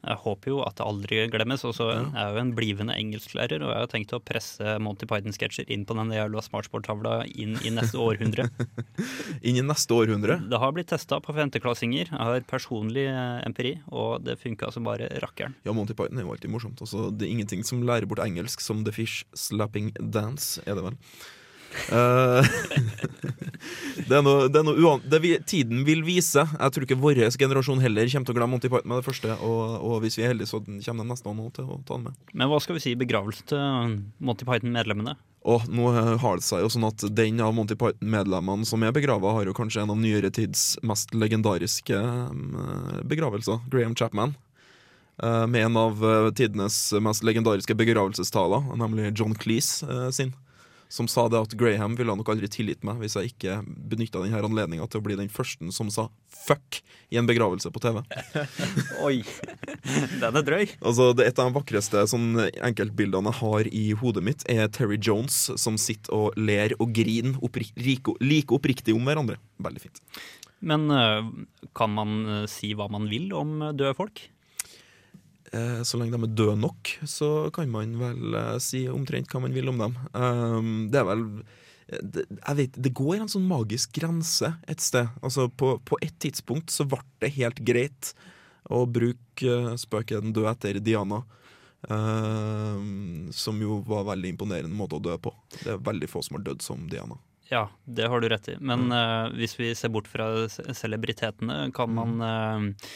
Jeg 0.00 0.16
håper 0.22 0.52
jo 0.52 0.60
at 0.64 0.78
det 0.78 0.86
aldri 0.86 1.20
glemmes. 1.32 1.64
Og 1.68 1.74
så 1.76 1.88
er 1.92 2.04
jeg 2.06 2.34
jo 2.34 2.42
en 2.42 2.52
blivende 2.56 2.96
engelsklærer, 2.96 3.62
og 3.64 3.72
jeg 3.72 3.84
har 3.84 3.90
tenkt 3.92 4.14
å 4.16 4.22
presse 4.22 4.76
Monty 4.82 5.08
Python-sketsjer 5.10 5.68
inn 5.72 5.86
på 5.88 5.96
den 5.98 6.12
jævla 6.14 6.44
smartsport-tavla 6.46 7.16
inn 7.30 7.58
i 7.66 7.72
neste 7.74 8.00
århundre. 8.00 8.48
Inn 9.46 9.58
i 9.60 9.64
neste 9.64 9.94
århundre? 9.96 10.38
Det 10.50 10.58
har 10.60 10.72
blitt 10.76 10.90
testa 10.92 11.20
på 11.22 11.34
femteklassinger. 11.36 12.12
Jeg 12.12 12.28
har 12.30 12.46
personlig 12.48 13.06
eh, 13.08 13.40
empiri, 13.46 13.74
og 13.88 14.24
det 14.26 14.38
funka 14.40 14.70
som 14.74 14.86
bare 14.88 15.08
rakkeren. 15.22 15.56
Ja, 15.66 15.74
Monty 15.76 15.96
Python 15.96 16.20
er 16.20 16.26
jo 16.26 16.34
alltid 16.34 16.52
morsomt. 16.52 16.80
Altså, 16.84 17.08
det 17.14 17.26
er 17.26 17.34
ingenting 17.34 17.64
som 17.66 17.84
lærer 17.86 18.08
bort 18.10 18.22
engelsk 18.24 18.62
som 18.64 18.84
The 18.86 18.94
Fish 18.94 19.24
Slapping 19.36 19.92
Dance, 20.00 20.62
er 20.66 20.78
det 20.78 20.86
vel. 20.90 20.98
Eh, 21.70 22.50
det 24.08 24.16
er 24.18 24.24
noe, 24.26 24.48
det 24.50 24.60
er 24.60 24.66
noe 24.66 24.78
uan... 24.82 25.02
Det 25.06 25.20
vi, 25.22 25.32
tiden 25.46 25.84
vil 25.86 26.02
vise. 26.06 26.44
Jeg 26.44 26.74
tror 26.74 26.86
ikke 26.86 26.98
vår 27.00 27.22
generasjon 27.38 27.82
heller 27.84 28.10
kommer 28.10 28.28
til 28.28 28.34
å 28.34 28.38
glemme 28.40 28.56
Monty 28.56 28.70
Python 28.72 28.90
med 28.90 29.00
det 29.02 29.06
første. 29.08 29.38
Og, 29.46 29.62
og 29.78 29.96
hvis 30.04 30.18
vi 30.18 30.26
er 30.26 30.32
heldige, 30.34 30.50
så 30.50 30.60
kommer 30.64 31.04
de 31.04 31.08
neste 31.12 31.34
nå 31.36 31.48
til 31.56 31.70
å 31.70 31.80
ta 31.86 31.96
den 31.98 32.08
med. 32.10 32.20
Men 32.34 32.50
hva 32.52 32.60
skal 32.62 32.78
vi 32.78 32.84
si 32.84 32.94
i 32.94 33.00
begravelse 33.00 33.46
til 33.52 33.98
Monty 34.18 34.48
Python-medlemmene? 34.48 35.16
Og 35.48 35.64
nå 35.72 35.86
har 36.20 36.36
det 36.36 36.44
seg 36.44 36.60
jo 36.60 36.68
sånn 36.68 36.84
at 36.90 37.00
den 37.16 37.38
av 37.40 37.54
Monty 37.56 37.72
Python-medlemmene 37.80 38.66
som 38.68 38.82
er 38.84 38.92
begrava, 38.92 39.32
har 39.38 39.48
jo 39.48 39.54
kanskje 39.56 39.86
en 39.86 39.94
av 39.94 39.96
nyere 40.02 40.28
tids 40.36 40.74
mest 40.84 41.14
legendariske 41.16 41.96
eh, 41.96 43.00
begravelser. 43.08 43.62
Graham 43.72 43.94
Chapman. 43.96 44.34
eh, 45.22 45.46
Med 45.48 45.70
en 45.70 45.80
av 45.80 46.04
eh, 46.04 46.28
tidenes 46.36 46.76
mest 47.00 47.24
legendariske 47.24 47.72
begravelsestaler, 47.78 48.68
nemlig 48.82 49.14
John 49.16 49.32
Cleese 49.32 50.12
sin. 50.12 50.34
Som 50.90 51.06
sa 51.10 51.28
det 51.30 51.38
at 51.38 51.54
Graham 51.58 51.94
ville 51.98 52.14
nok 52.18 52.32
aldri 52.32 52.48
tilgitt 52.50 52.82
meg 52.86 52.98
hvis 52.98 53.14
jeg 53.14 53.30
ikke 53.30 53.60
benytta 53.64 54.24
anledninga 54.26 54.88
til 54.90 55.00
å 55.00 55.04
bli 55.06 55.18
den 55.18 55.30
første 55.30 55.70
som 55.74 55.90
sa 55.92 56.08
fuck 56.26 56.80
i 57.10 57.18
en 57.20 57.28
begravelse 57.28 57.70
på 57.70 57.82
TV. 57.82 58.00
Oi! 59.06 59.20
Den 60.20 60.40
er 60.40 60.46
drøy. 60.46 60.66
Altså, 60.80 61.10
det 61.14 61.28
Et 61.30 61.38
av 61.38 61.50
de 61.50 61.56
vakreste 61.56 62.02
sånn, 62.10 62.32
enkeltbildene 62.58 63.30
jeg 63.30 63.40
har 63.40 63.70
i 63.70 63.84
hodet 64.02 64.24
mitt, 64.26 64.44
er 64.50 64.70
Terry 64.74 64.98
Jones 64.98 65.38
som 65.60 65.78
sitter 65.78 66.14
og 66.16 66.38
ler 66.40 66.74
og 66.80 66.94
griner 66.96 67.38
oppri 67.44 67.70
like, 67.78 68.18
like 68.22 68.54
oppriktig 68.54 68.96
om 68.96 69.06
hverandre. 69.06 69.38
Veldig 69.62 69.86
fint. 69.86 70.02
Men 70.60 70.90
øh, 70.92 71.30
kan 71.76 71.94
man 71.94 72.18
øh, 72.26 72.44
si 72.50 72.74
hva 72.76 72.90
man 72.92 73.08
vil 73.10 73.32
om 73.36 73.60
øh, 73.62 73.72
døde 73.72 73.96
folk? 73.96 74.26
Eh, 75.50 75.80
så 75.82 75.98
lenge 75.98 76.14
de 76.14 76.28
er 76.28 76.36
døde 76.38 76.58
nok, 76.60 76.92
så 77.10 77.50
kan 77.54 77.70
man 77.72 77.96
vel 77.98 78.36
eh, 78.38 78.58
si 78.62 78.84
omtrent 78.90 79.30
hva 79.32 79.42
man 79.42 79.54
vil 79.56 79.72
om 79.72 79.80
dem. 79.80 79.96
Um, 80.14 80.70
det 80.92 81.00
er 81.00 81.08
vel 81.08 81.24
det, 81.90 82.22
jeg 82.28 82.54
vet, 82.60 82.76
det 82.86 82.92
går 82.94 83.16
en 83.16 83.30
sånn 83.32 83.48
magisk 83.50 83.96
grense 83.98 84.52
et 84.70 84.82
sted. 84.82 85.10
Altså 85.26 85.48
På, 85.50 85.74
på 85.82 85.98
et 86.06 86.14
tidspunkt 86.22 86.70
så 86.70 86.86
ble 86.86 87.02
det 87.18 87.32
helt 87.34 87.58
greit 87.66 88.12
å 88.70 88.84
bruke 88.86 89.74
eh, 89.74 90.06
'Den 90.06 90.32
døde 90.36 90.54
etter 90.54 90.80
Diana. 90.80 91.24
Uh, 91.80 92.76
som 93.32 93.56
jo 93.56 93.78
var 93.88 94.04
veldig 94.04 94.34
imponerende 94.34 94.76
måte 94.76 94.98
å 94.98 95.02
dø 95.02 95.16
på. 95.16 95.32
Det 95.62 95.70
er 95.72 95.80
veldig 95.80 96.10
få 96.12 96.20
som 96.22 96.36
har 96.36 96.44
dødd 96.44 96.60
som 96.62 96.82
Diana. 96.92 97.16
Ja, 97.48 97.70
det 97.84 98.06
har 98.06 98.20
du 98.20 98.28
rett 98.28 98.48
i. 98.52 98.56
Men 98.60 98.92
øh, 98.92 99.32
hvis 99.34 99.56
vi 99.58 99.72
ser 99.74 99.90
bort 99.90 100.06
fra 100.06 100.46
celebritetene, 100.46 101.72
kan 101.74 101.90
man 101.90 102.20
øh, 102.22 102.90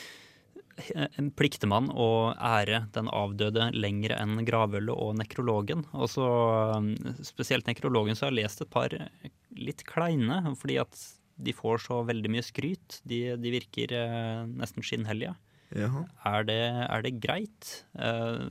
Plikter 1.38 1.70
man 1.70 1.86
å 1.90 2.34
ære 2.34 2.84
den 2.94 3.10
avdøde 3.12 3.70
lenger 3.76 4.16
enn 4.18 4.42
gravølet 4.46 4.94
og 4.94 5.14
nekrologen? 5.20 5.84
Og 5.94 6.10
så 6.10 6.26
øh, 6.80 6.88
Spesielt 7.26 7.68
nekrologen 7.70 8.18
så 8.18 8.26
har 8.26 8.34
jeg 8.34 8.42
lest 8.42 8.64
et 8.64 8.72
par 8.74 8.96
litt 9.54 9.84
kleine, 9.86 10.42
fordi 10.58 10.80
at 10.82 10.98
de 11.34 11.54
får 11.54 11.82
så 11.86 12.02
veldig 12.06 12.30
mye 12.30 12.44
skryt. 12.46 13.00
De, 13.06 13.22
de 13.40 13.54
virker 13.54 13.94
øh, 13.98 14.44
nesten 14.50 14.86
skinnhellige. 14.86 15.34
Er 15.74 16.46
det, 16.46 16.60
er 16.84 17.02
det 17.02 17.16
greit? 17.22 17.72
Eh, 17.98 18.44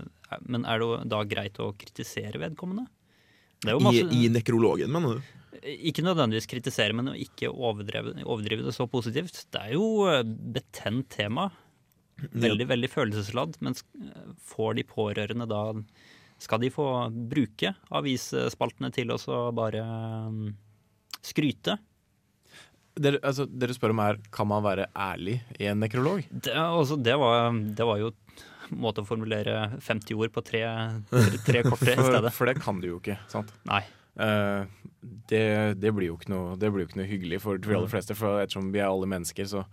men 0.44 0.66
er 0.68 0.82
det 0.82 0.90
da 1.14 1.22
greit 1.28 1.60
å 1.64 1.72
kritisere 1.80 2.42
vedkommende? 2.42 2.88
Det 3.64 3.72
jo 3.78 3.80
I, 3.80 3.86
masse, 3.88 4.08
I 4.12 4.28
nekrologen, 4.34 4.92
mener 4.92 5.20
du? 5.20 5.32
Ikke 5.88 6.04
nødvendigvis 6.04 6.50
kritisere, 6.52 6.96
men 6.98 7.14
ikke 7.16 7.52
overdrive, 7.52 8.18
overdrive 8.26 8.66
det 8.66 8.74
så 8.76 8.90
positivt. 8.92 9.46
Det 9.54 9.62
er 9.62 9.76
jo 9.78 10.10
eh, 10.12 10.24
betent 10.26 11.08
tema. 11.14 11.48
Veldig, 12.32 12.68
veldig 12.70 12.90
følelsesladd. 12.92 13.58
Men 13.66 13.78
får 14.54 14.78
de 14.80 14.86
pårørende 14.88 15.48
da 15.50 15.64
Skal 16.42 16.64
de 16.64 16.70
få 16.74 16.88
bruke 17.10 17.74
avisspaltene 17.94 18.92
til 18.92 19.14
å 19.14 19.20
og 19.32 19.54
bare 19.56 19.84
mm, 19.84 20.48
skryte? 21.24 21.78
Dere, 22.94 23.18
altså, 23.26 23.48
dere 23.50 23.74
spør 23.74 23.94
om 23.96 24.02
er 24.04 24.20
kan 24.34 24.50
man 24.50 24.62
være 24.66 24.90
ærlig 24.94 25.40
i 25.58 25.66
en 25.72 25.80
nekrolog? 25.82 26.26
Det, 26.30 26.54
altså, 26.54 26.98
det, 27.00 27.16
var, 27.18 27.50
det 27.50 27.88
var 27.90 28.02
jo 28.02 28.12
en 28.74 28.82
måte 28.84 29.04
å 29.04 29.08
formulere 29.08 29.56
50 29.82 30.20
ord 30.20 30.34
på 30.34 30.44
tre, 30.46 30.64
tre, 31.10 31.42
tre 31.46 31.64
korte 31.66 31.94
i 31.94 31.98
stedet. 32.10 32.34
for 32.36 32.50
det 32.50 32.58
kan 32.62 32.82
du 32.82 32.90
jo 32.92 33.00
ikke. 33.02 33.18
sant? 33.32 33.54
Nei. 33.70 33.82
Uh, 34.14 34.70
det, 35.30 35.46
det, 35.82 35.92
blir 35.96 36.12
jo 36.12 36.20
ikke 36.20 36.32
noe, 36.34 36.58
det 36.60 36.70
blir 36.74 36.86
jo 36.86 36.92
ikke 36.92 37.02
noe 37.02 37.10
hyggelig 37.10 37.42
for 37.44 37.58
de 37.62 37.74
aller 37.74 37.92
fleste, 37.92 38.18
for 38.18 38.44
ettersom 38.44 38.70
vi 38.74 38.82
er 38.82 38.92
alle 38.92 39.10
mennesker, 39.10 39.50
så 39.50 39.66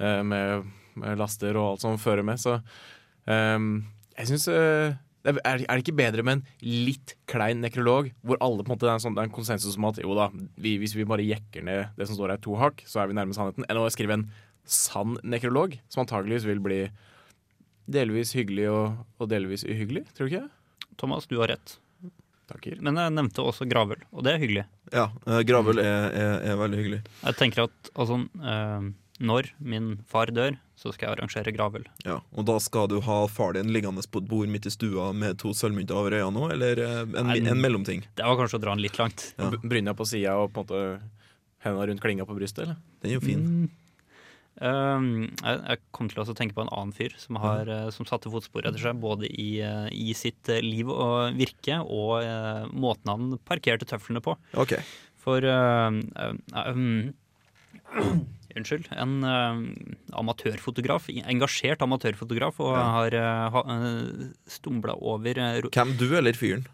med, 0.00 0.68
med 0.98 1.18
laster 1.20 1.56
og 1.56 1.74
alt 1.74 1.84
som 1.84 1.98
fører 2.00 2.24
med, 2.26 2.40
så 2.40 2.58
eh, 3.26 3.58
Jeg 4.18 4.30
syns 4.30 4.48
er, 5.22 5.38
er 5.46 5.60
det 5.62 5.82
ikke 5.84 5.94
bedre 5.98 6.24
med 6.26 6.40
en 6.40 6.46
litt 6.88 7.14
klein 7.30 7.60
nekrolog, 7.62 8.10
hvor 8.26 8.40
alle 8.42 8.64
på 8.64 8.72
en 8.72 8.74
måte 8.74 8.86
det 8.86 8.90
er 8.90 8.98
en, 8.98 9.04
sånn, 9.04 9.16
det 9.16 9.22
er 9.22 9.28
en 9.30 9.34
konsensus 9.36 9.78
om 9.78 9.86
at 9.90 10.00
jo 10.02 10.16
da, 10.18 10.28
vi, 10.58 10.74
hvis 10.82 10.96
vi 10.98 11.06
bare 11.08 11.26
jekker 11.26 11.64
ned 11.66 11.92
det 11.98 12.08
som 12.08 12.18
står 12.18 12.34
her 12.34 12.42
to 12.42 12.56
hakk, 12.58 12.82
så 12.88 13.02
er 13.02 13.10
vi 13.10 13.18
nærme 13.18 13.36
sannheten, 13.36 13.66
enn 13.68 13.80
å 13.80 13.86
skrive 13.92 14.18
en 14.18 14.26
sann 14.68 15.16
nekrolog, 15.22 15.76
som 15.92 16.04
antageligvis 16.04 16.46
vil 16.48 16.62
bli 16.62 16.80
delvis 17.92 18.34
hyggelig 18.38 18.68
og, 18.70 18.98
og 19.18 19.30
delvis 19.30 19.66
uhyggelig, 19.66 20.04
tror 20.14 20.28
du 20.28 20.34
ikke? 20.34 20.48
Thomas, 21.00 21.26
du 21.30 21.38
har 21.40 21.50
rett. 21.54 21.76
Takker. 22.50 22.78
Men 22.84 22.98
jeg 22.98 23.14
nevnte 23.14 23.44
også 23.46 23.66
gravøl, 23.70 24.02
og 24.10 24.26
det 24.26 24.34
er 24.34 24.42
hyggelig. 24.42 24.64
Ja, 24.92 25.06
eh, 25.26 25.40
gravøl 25.46 25.80
er, 25.82 26.08
er, 26.10 26.34
er 26.52 26.58
veldig 26.60 26.80
hyggelig. 26.80 27.00
Jeg 27.22 27.38
tenker 27.38 27.64
at 27.68 27.92
altså, 27.94 28.18
eh, 28.42 28.90
når 29.22 29.52
min 29.62 29.94
far 30.10 30.32
dør, 30.34 30.56
så 30.78 30.92
skal 30.92 31.08
jeg 31.08 31.16
arrangere 31.16 31.54
gravøl. 31.54 31.84
Ja, 32.06 32.18
Og 32.34 32.46
da 32.48 32.58
skal 32.62 32.88
du 32.90 32.98
ha 33.06 33.18
far 33.30 33.54
din 33.56 33.70
liggende 33.74 34.02
på 34.02 34.22
et 34.22 34.30
bord 34.30 34.50
midt 34.50 34.66
i 34.66 34.74
stua 34.74 35.12
med 35.14 35.38
to 35.42 35.54
sølvmynter 35.56 35.98
over 35.98 36.16
øynene 36.18 36.34
nå, 36.38 36.48
eller 36.56 36.82
eh, 36.82 37.02
en, 37.04 37.30
Nei, 37.30 37.38
en 37.42 37.62
mellomting? 37.62 38.02
Det 38.18 38.26
var 38.26 38.40
kanskje 38.40 38.58
å 38.58 38.64
dra 38.64 38.74
den 38.74 38.82
litt 38.84 38.98
langt. 38.98 39.30
Ja. 39.38 39.52
Brynja 39.62 39.94
på 39.98 40.08
sida 40.08 40.34
og 40.42 40.50
på 40.54 40.64
en 40.64 40.66
måte 40.66 40.82
hendene 41.62 41.92
rundt 41.92 42.02
klinga 42.02 42.26
på 42.26 42.36
brystet, 42.36 42.66
eller? 42.66 42.82
Den 43.02 43.12
er 43.12 43.16
jo 43.18 43.22
fin. 43.24 43.46
Mm. 43.46 43.70
Um, 44.62 45.06
jeg, 45.40 45.60
jeg 45.64 45.80
kom 45.96 46.10
til 46.12 46.20
å 46.20 46.34
tenke 46.36 46.54
på 46.54 46.62
en 46.62 46.70
annen 46.74 46.92
fyr 46.94 47.14
som, 47.18 47.38
har, 47.40 47.70
eh, 47.72 47.86
som 47.94 48.06
satte 48.06 48.30
fotspor 48.30 48.66
etter 48.68 48.82
seg, 48.82 49.00
både 49.00 49.30
i, 49.30 49.62
eh, 49.64 49.88
i 49.90 50.12
sitt 50.18 50.50
liv 50.62 50.90
og 50.92 51.38
virke 51.38 51.78
og 51.80 52.18
uh, 52.26 52.68
måten 52.68 53.10
han 53.10 53.40
parkerte 53.48 53.88
tøflene 53.88 54.22
på. 54.22 54.36
OK. 54.60 54.76
For 55.22 55.46
uh, 55.46 55.88
um, 56.68 57.14
Unnskyld. 58.58 58.88
En 58.92 59.22
uh, 59.24 60.18
amatørfotograf, 60.20 61.08
engasjert 61.08 61.82
amatørfotograf, 61.84 62.60
og 62.60 62.74
Ja. 62.76 62.84
har 62.98 63.16
uh, 63.62 64.28
stumla 64.46 64.94
over 65.00 65.38
eh, 65.38 65.60
Hvem, 65.72 65.96
du 65.96 66.08
eller 66.16 66.36
fyren? 66.36 66.66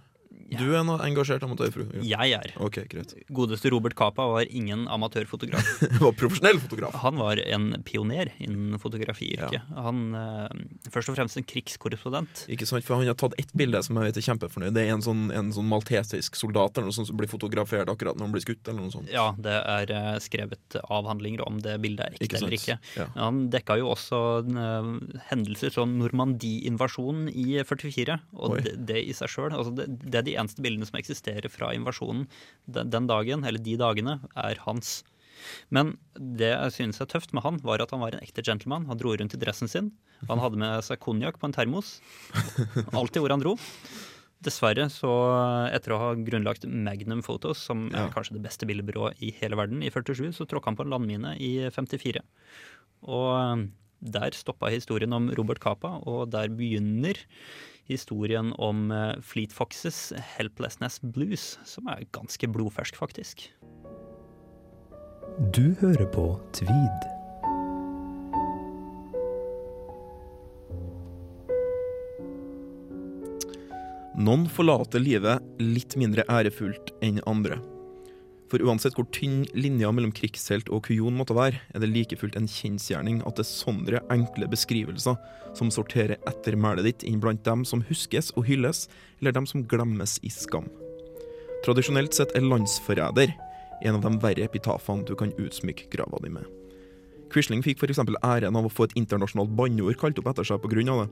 Du 0.49 0.65
er 0.71 0.79
en 0.81 0.91
engasjert 0.95 1.43
amatørfru? 1.45 1.85
Ja. 1.99 2.23
Jeg 2.25 2.37
er. 2.39 2.53
OK, 2.63 2.79
greit. 2.91 3.15
Godeste 3.35 3.71
Robert 3.73 3.97
Capa 3.99 4.25
var 4.31 4.49
ingen 4.49 4.87
amatørfotograf. 4.91 5.67
Han 5.99 6.05
var 6.07 6.15
profesjonell 6.19 6.61
fotograf. 6.63 6.95
Han 7.03 7.19
var 7.21 7.41
en 7.43 7.71
pioner 7.87 8.31
innen 8.39 8.79
fotografiyrket. 8.81 9.69
Han 9.77 10.15
eh, 10.19 10.63
Først 10.95 11.13
og 11.13 11.19
fremst 11.19 11.39
en 11.41 11.47
krigskorrespondent. 11.49 12.45
Ikke 12.53 12.69
sant, 12.69 12.87
for 12.87 12.99
Han 12.99 13.09
har 13.09 13.19
tatt 13.19 13.37
ett 13.41 13.53
bilde 13.59 13.83
som 13.85 13.99
jeg 13.99 14.11
vet 14.13 14.21
er 14.23 14.27
kjempefornøyd. 14.29 14.77
Det 14.77 14.87
er 14.87 14.95
en 14.95 15.05
sånn, 15.05 15.27
en 15.35 15.53
sånn 15.55 15.69
maltesisk 15.69 16.39
soldat 16.39 16.79
eller 16.79 16.91
noe 16.91 16.97
sånt 16.97 17.11
som 17.11 17.19
blir 17.19 17.31
fotografert 17.31 17.91
akkurat 17.93 18.17
når 18.19 18.29
han 18.29 18.37
blir 18.37 18.47
skutt. 18.47 18.63
eller 18.69 18.81
noe 18.87 18.95
sånt. 18.95 19.13
Ja, 19.13 19.29
det 19.39 19.59
er 19.59 19.95
eh, 19.95 20.11
skrevet 20.25 20.79
avhandlinger 20.89 21.45
om 21.49 21.61
det 21.65 21.77
bildet 21.85 22.07
er 22.07 22.19
ekte 22.19 22.41
eller 22.41 22.57
ikke. 22.57 22.79
Ja. 22.99 23.09
Han 23.19 23.47
dekka 23.53 23.79
jo 23.81 23.91
også 23.93 24.23
eh, 24.49 24.91
hendelser 25.33 25.75
som 25.75 25.99
Normandie-invasjonen 26.01 27.29
i 27.33 27.61
44. 27.67 28.19
Og 28.39 28.59
det, 28.65 28.77
det 28.89 29.03
i 29.09 29.15
seg 29.17 29.31
sjøl 29.33 29.53
altså 29.53 29.73
det, 29.77 29.89
det 30.07 30.25
de 30.29 30.37
eneste 30.39 30.65
bildene 30.65 30.89
som 30.89 30.99
eksisterer 31.01 31.49
fra 31.53 31.73
invasjonen 31.77 32.27
den, 32.67 32.93
den 32.93 33.09
dagen, 33.11 33.47
eller 33.49 33.63
de 33.63 33.79
dagene, 33.81 34.19
er 34.37 34.61
hans. 34.67 35.01
Men 35.75 35.95
det 36.15 36.51
jeg 36.51 36.75
synes 36.75 37.01
er 37.03 37.11
tøft 37.11 37.35
med 37.37 37.45
han, 37.45 37.61
var 37.65 37.83
at 37.83 37.95
han 37.95 38.03
var 38.03 38.15
en 38.15 38.25
ekte 38.25 38.45
gentleman. 38.45 38.87
Han 38.91 39.01
dro 39.01 39.15
rundt 39.15 39.37
i 39.37 39.41
dressen 39.41 39.71
sin. 39.71 39.93
Han 40.29 40.43
hadde 40.43 40.61
med 40.61 40.85
seg 40.87 41.01
konjakk 41.03 41.39
på 41.41 41.49
en 41.49 41.57
termos. 41.57 41.99
Alltid 42.93 43.23
hvor 43.23 43.35
han 43.35 43.43
dro. 43.45 43.57
Dessverre, 44.45 44.87
så 44.93 45.11
etter 45.75 45.95
å 45.95 45.99
ha 45.99 46.11
grunnlagt 46.15 46.67
Magnum 46.71 47.25
Photos, 47.27 47.65
som 47.67 47.89
er 47.91 48.13
kanskje 48.15 48.37
det 48.37 48.45
beste 48.45 48.69
billedbyrået 48.71 49.19
i 49.25 49.33
hele 49.41 49.59
verden, 49.59 49.83
i 49.83 49.91
47, 49.91 50.31
så 50.37 50.47
tråkka 50.47 50.71
han 50.71 50.79
på 50.79 50.87
en 50.87 50.95
landmine 50.95 51.35
i 51.43 51.53
54. 51.75 52.23
Og 53.11 53.65
der 54.01 54.35
stoppa 54.37 54.71
historien 54.73 55.13
om 55.13 55.31
Robert 55.39 55.61
Capa, 55.63 55.99
og 56.07 56.31
der 56.33 56.49
begynner 56.53 57.19
historien 57.89 58.53
om 58.59 58.91
eh, 58.93 59.17
Fleet 59.25 59.53
Foxes 59.55 60.13
Helplessness 60.37 61.01
Blues, 61.03 61.57
som 61.65 61.89
er 61.89 62.07
ganske 62.13 62.51
blodfersk, 62.53 62.99
faktisk. 62.99 63.49
Du 65.55 65.75
hører 65.81 66.07
på 66.13 66.33
Tweed. 66.57 67.09
Noen 74.19 74.49
forlater 74.51 74.99
livet 74.99 75.45
litt 75.63 75.95
mindre 75.95 76.25
ærefullt 76.27 76.91
enn 77.07 77.21
andre. 77.31 77.61
For 78.49 78.63
uansett 78.65 78.97
hvor 78.97 79.05
tynn 79.13 79.43
linja 79.53 79.91
mellom 79.93 80.13
krigshelt 80.17 80.71
og 80.73 80.87
kujon 80.87 81.17
måtte 81.19 81.37
være, 81.37 81.61
er 81.75 81.83
det 81.83 81.91
like 81.93 82.17
fullt 82.17 82.37
en 82.41 82.49
kjensgjerning 82.49 83.21
at 83.29 83.37
det 83.37 83.45
er 83.45 83.51
sånne 83.51 84.01
enkle 84.15 84.49
beskrivelser 84.49 85.19
som 85.59 85.73
sorterer 85.75 86.17
ettermælet 86.31 86.89
ditt 86.89 87.05
inn 87.09 87.21
blant 87.21 87.45
dem 87.45 87.67
som 87.69 87.85
huskes 87.91 88.33
og 88.37 88.47
hylles, 88.49 88.87
eller 89.21 89.37
dem 89.37 89.49
som 89.49 89.67
glemmes 89.69 90.17
i 90.25 90.33
skam. 90.33 90.71
Tradisjonelt 91.67 92.17
sett 92.17 92.33
er 92.39 92.47
landsforræder 92.47 93.35
en 93.85 93.99
av 93.99 94.05
de 94.07 94.15
verre 94.23 94.47
epitafene 94.47 95.05
du 95.07 95.15
kan 95.19 95.35
utsmykke 95.39 95.91
grava 95.93 96.21
di 96.23 96.33
med. 96.33 96.47
Quisling 97.29 97.61
fikk 97.65 97.83
f.eks. 97.83 98.01
æren 98.25 98.57
av 98.57 98.67
å 98.67 98.73
få 98.73 98.87
et 98.89 98.97
internasjonalt 98.97 99.53
banneord 99.57 99.99
kalt 100.01 100.19
opp 100.21 100.31
etter 100.33 100.49
seg 100.49 100.63
pga. 100.63 100.81
det. 100.81 101.09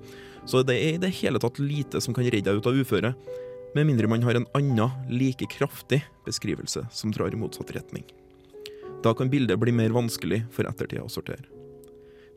Så 0.49 0.63
det 0.65 0.77
er 0.81 0.95
i 0.95 1.03
det 1.03 1.13
hele 1.21 1.39
tatt 1.43 1.61
lite 1.61 2.01
som 2.01 2.15
kan 2.17 2.25
redde 2.25 2.49
deg 2.49 2.63
ut 2.63 2.71
av 2.71 2.79
uføret, 2.81 3.29
med 3.77 3.87
mindre 3.87 4.09
man 4.09 4.23
har 4.25 4.39
en 4.39 4.47
annen, 4.57 4.91
like 5.13 5.47
kraftig 5.53 6.01
beskrivelse 6.25 6.87
som 6.91 7.13
drar 7.13 7.35
i 7.35 7.37
motsatt 7.37 7.75
retning. 7.77 8.05
Da 9.05 9.13
kan 9.15 9.29
bildet 9.31 9.61
bli 9.61 9.73
mer 9.73 9.93
vanskelig 9.93 10.47
for 10.53 10.65
ettertida 10.65 11.05
å 11.05 11.13
sortere. 11.13 11.45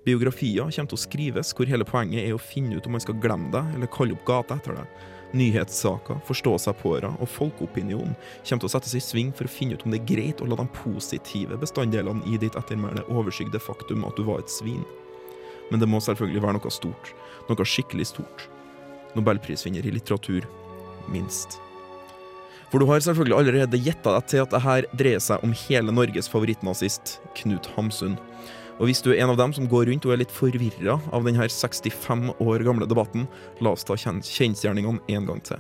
Biografier 0.04 0.68
kommer 0.68 0.92
til 0.92 0.98
å 0.98 1.00
skrives 1.00 1.54
hvor 1.56 1.70
hele 1.70 1.88
poenget 1.88 2.26
er 2.26 2.36
å 2.36 2.42
finne 2.42 2.76
ut 2.76 2.88
om 2.88 2.98
man 2.98 3.04
skal 3.04 3.18
glemme 3.24 3.52
deg 3.56 3.72
eller 3.78 3.92
kalle 3.94 4.18
opp 4.18 4.28
gata 4.28 4.60
etter 4.60 4.76
deg. 4.82 5.00
Nyhetssaker, 5.40 6.20
forstå 6.28 6.56
seg 6.60 6.78
påra 6.82 7.14
og 7.22 7.30
folkeopinion 7.30 8.16
kommer 8.18 8.64
til 8.64 8.68
å 8.68 8.74
settes 8.76 8.96
i 8.98 9.04
sving 9.04 9.32
for 9.36 9.48
å 9.48 9.54
finne 9.54 9.78
ut 9.78 9.86
om 9.86 9.94
det 9.94 10.02
er 10.02 10.10
greit 10.12 10.42
å 10.42 10.48
la 10.50 10.58
de 10.60 10.68
positive 10.82 11.60
bestanddelene 11.62 12.26
i 12.28 12.40
ditt 12.42 12.58
ettermæle 12.60 13.06
overskygge 13.08 13.54
det 13.54 13.64
faktum 13.64 14.08
at 14.10 14.18
du 14.18 14.26
var 14.28 14.44
et 14.44 14.52
svin. 14.52 14.84
men 15.70 15.80
det 15.80 15.86
må 15.86 16.00
selvfølgelig 16.02 16.42
være 16.42 16.58
noe 16.58 16.72
stort. 16.74 17.12
Noe 17.46 17.66
skikkelig 17.66 18.08
stort. 18.10 18.48
Nobelprisvinner 19.14 19.86
i 19.86 19.92
litteratur, 19.94 20.48
minst. 21.12 21.60
For 22.70 22.82
du 22.82 22.86
har 22.86 23.02
selvfølgelig 23.02 23.38
allerede 23.40 23.82
gjetta 23.82 24.14
deg 24.14 24.28
til 24.30 24.44
at 24.44 24.54
det 24.54 24.62
her 24.62 24.88
dreier 24.94 25.24
seg 25.24 25.46
om 25.46 25.56
hele 25.66 25.94
Norges 25.94 26.30
favorittnazist, 26.30 27.18
Knut 27.40 27.72
Hamsun. 27.74 28.20
Og 28.80 28.88
hvis 28.88 29.02
du 29.04 29.10
er 29.12 29.24
en 29.24 29.34
av 29.34 29.40
dem 29.42 29.52
som 29.56 29.68
går 29.68 29.90
rundt 29.90 30.06
og 30.08 30.14
er 30.14 30.22
litt 30.22 30.34
forvirra 30.34 31.00
av 31.12 31.26
denne 31.26 31.50
65 31.50 32.30
år 32.40 32.64
gamle 32.64 32.88
debatten, 32.88 33.26
la 33.60 33.74
oss 33.74 33.84
ta 33.84 33.98
kjen- 34.00 34.24
kjensgjerningene 34.24 35.02
en 35.18 35.28
gang 35.28 35.42
til. 35.44 35.60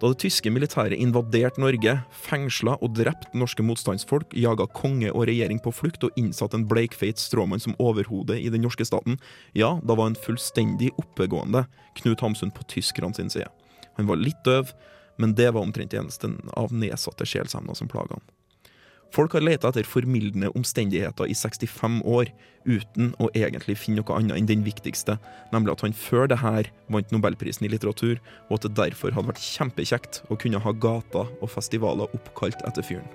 Da 0.00 0.08
det 0.08 0.22
tyske 0.22 0.48
militæret 0.48 0.96
invaderte 0.96 1.60
Norge, 1.60 1.92
fengsla 2.24 2.78
og 2.80 2.94
drepte 2.96 3.36
norske 3.36 3.64
motstandsfolk, 3.66 4.32
jaga 4.32 4.64
konge 4.72 5.10
og 5.12 5.26
regjering 5.28 5.60
på 5.60 5.74
flukt 5.76 6.06
og 6.08 6.16
innsatte 6.20 6.56
en 6.56 6.64
bleikfeit 6.70 7.20
stråmann 7.20 7.60
som 7.60 7.76
overhode 7.82 8.38
i 8.40 8.48
den 8.48 8.64
norske 8.64 8.86
staten, 8.88 9.18
ja, 9.52 9.74
da 9.84 9.96
var 9.98 10.08
en 10.08 10.16
fullstendig 10.16 10.94
oppegående 11.00 11.66
Knut 12.00 12.24
Hamsun 12.24 12.54
på 12.54 12.64
tyskerne 12.72 13.12
sin 13.16 13.28
side. 13.28 13.50
Han 13.98 14.10
var 14.10 14.20
litt 14.20 14.42
døv, 14.46 14.74
men 15.20 15.34
det 15.36 15.50
var 15.52 15.64
omtrent 15.64 15.94
eneste 15.94 16.30
av 16.56 16.72
nedsatte 16.72 17.26
sjelsevner 17.28 17.76
som 17.76 17.90
plaga 17.90 18.18
han. 18.18 18.28
Folk 19.10 19.34
har 19.34 19.42
leita 19.42 19.72
etter 19.72 19.86
formildende 19.86 20.52
omstendigheter 20.54 21.26
i 21.26 21.34
65 21.34 21.98
år, 22.06 22.30
uten 22.62 23.10
å 23.18 23.26
egentlig 23.34 23.74
finne 23.80 24.04
noe 24.04 24.18
annet 24.20 24.38
enn 24.38 24.46
den 24.46 24.62
viktigste, 24.62 25.16
nemlig 25.50 25.74
at 25.74 25.82
han 25.82 25.96
før 25.96 26.30
det 26.30 26.38
her 26.38 26.70
vant 26.94 27.10
Nobelprisen 27.10 27.66
i 27.66 27.72
litteratur, 27.72 28.20
og 28.46 28.60
at 28.60 28.68
det 28.68 28.76
derfor 28.78 29.16
hadde 29.16 29.32
vært 29.32 29.42
kjempekjekt 29.42 30.22
å 30.30 30.38
kunne 30.38 30.62
ha 30.62 30.74
gater 30.86 31.26
og 31.40 31.50
festivaler 31.50 32.14
oppkalt 32.14 32.62
etter 32.68 32.86
fyren. 32.86 33.10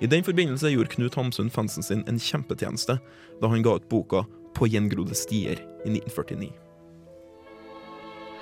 I 0.00 0.08
den 0.10 0.24
forbindelse 0.26 0.72
gjorde 0.72 0.96
Knut 0.96 1.20
Hamsun 1.20 1.52
fansen 1.52 1.84
sin 1.84 2.02
en 2.08 2.18
kjempetjeneste 2.18 2.96
da 3.42 3.52
han 3.52 3.62
ga 3.62 3.76
ut 3.78 3.88
boka 3.92 4.24
På 4.54 4.68
gjengrodde 4.70 5.16
stier 5.18 5.58
i 5.84 5.90
1949. 5.90 6.63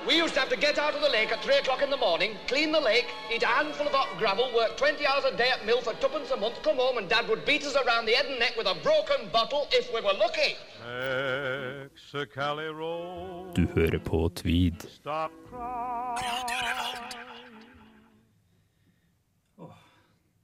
We 0.07 0.17
used 0.17 0.35
to 0.35 0.41
have 0.41 0.49
to 0.49 0.57
get 0.57 0.79
out 0.79 0.95
of 0.95 1.01
the 1.01 1.09
lake 1.09 1.31
at 1.31 1.43
three 1.45 1.57
o'clock 1.59 1.81
in 1.81 1.89
the 1.89 1.97
morning, 1.97 2.37
clean 2.49 2.73
the 2.73 2.81
lake, 2.81 3.07
eat 3.33 3.43
a 3.45 3.47
handful 3.47 3.87
of 3.87 3.93
hot 3.93 4.09
gravel, 4.19 4.51
work 4.55 4.77
20 4.77 5.07
hours 5.07 5.25
a 5.25 5.37
day 5.37 5.51
at 5.51 5.65
mill 5.65 5.81
for 5.81 5.93
tuppence 5.95 6.31
a 6.33 6.37
month, 6.37 6.61
come 6.65 6.77
home 6.77 6.99
and 6.99 7.09
Dad 7.09 7.29
would 7.29 7.45
beat 7.45 7.65
us 7.65 7.77
around 7.77 8.07
the 8.07 8.13
head 8.13 8.27
and 8.27 8.39
neck 8.41 8.57
with 8.57 8.67
a 8.67 8.75
broken 8.83 9.29
bottle 9.33 9.69
if 9.71 9.93
we 9.95 10.01
were 10.01 10.13
lucky. 10.19 10.57
Mexicali 10.83 12.69
Road. 12.73 13.55
Du 13.55 13.67
hører 13.75 13.99
på 13.99 14.29
Tweed. 14.29 14.83
Stop 14.91 15.31
crying. 15.49 16.73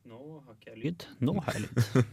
Nå 0.08 0.40
har 0.46 0.54
ikke 0.54 0.70
jeg 0.70 0.78
lyd. 0.84 1.04
Nå 1.20 1.34
har 1.40 1.52
jeg 1.52 1.60
lyd. 1.66 2.04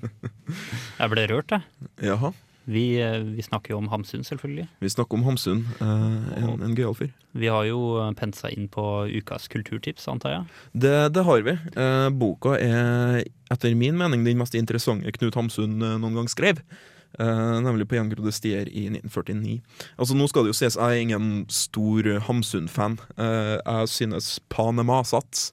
Jeg 1.00 1.10
ble 1.14 1.24
rørt, 1.32 1.52
jeg. 1.52 1.62
Jaha, 2.10 2.32
Vi, 2.66 2.86
eh, 3.02 3.20
vi 3.22 3.44
snakker 3.46 3.76
jo 3.76 3.78
om 3.78 3.88
Hamsun, 3.92 4.24
selvfølgelig. 4.26 4.68
vi 4.80 4.90
snakker 4.90 5.20
om 5.20 5.24
Hamsun, 5.28 5.66
eh, 5.80 6.42
en, 6.42 6.64
en 6.66 6.76
gøyal 6.76 6.96
fyr. 6.98 7.14
Vi 7.34 7.52
har 7.52 7.68
jo 7.70 7.80
eh, 8.02 8.12
pensa 8.18 8.50
inn 8.50 8.68
på 8.72 9.06
ukas 9.20 9.48
kulturtips, 9.52 10.08
antar 10.12 10.32
jeg. 10.32 10.44
Det, 10.74 10.96
det 11.14 11.26
har 11.28 11.46
vi. 11.46 11.58
Boka 12.18 12.58
er 12.58 13.24
etter 13.54 13.76
min 13.78 13.98
mening 13.98 14.26
den 14.26 14.42
mest 14.42 14.56
interessante 14.58 15.12
Knut 15.16 15.38
Hamsun 15.38 15.78
noen 15.80 16.18
gang 16.18 16.30
skrev. 16.32 16.62
Eh, 17.20 17.62
nemlig 17.64 17.88
på 17.88 17.96
Gjengrodde 17.96 18.34
stier 18.36 18.68
i 18.68 18.88
1949. 18.92 19.62
Altså 19.98 20.18
Nå 20.18 20.28
skal 20.28 20.46
det 20.46 20.52
jo 20.52 20.58
sies, 20.60 20.76
jeg 20.76 20.98
er 20.98 21.04
ingen 21.06 21.46
stor 21.52 22.10
Hamsun-fan. 22.28 22.98
Eh, 23.16 23.56
jeg 23.62 23.92
synes 23.92 24.36
Pan 24.52 24.82
er 24.82 24.88
masete. 24.88 25.52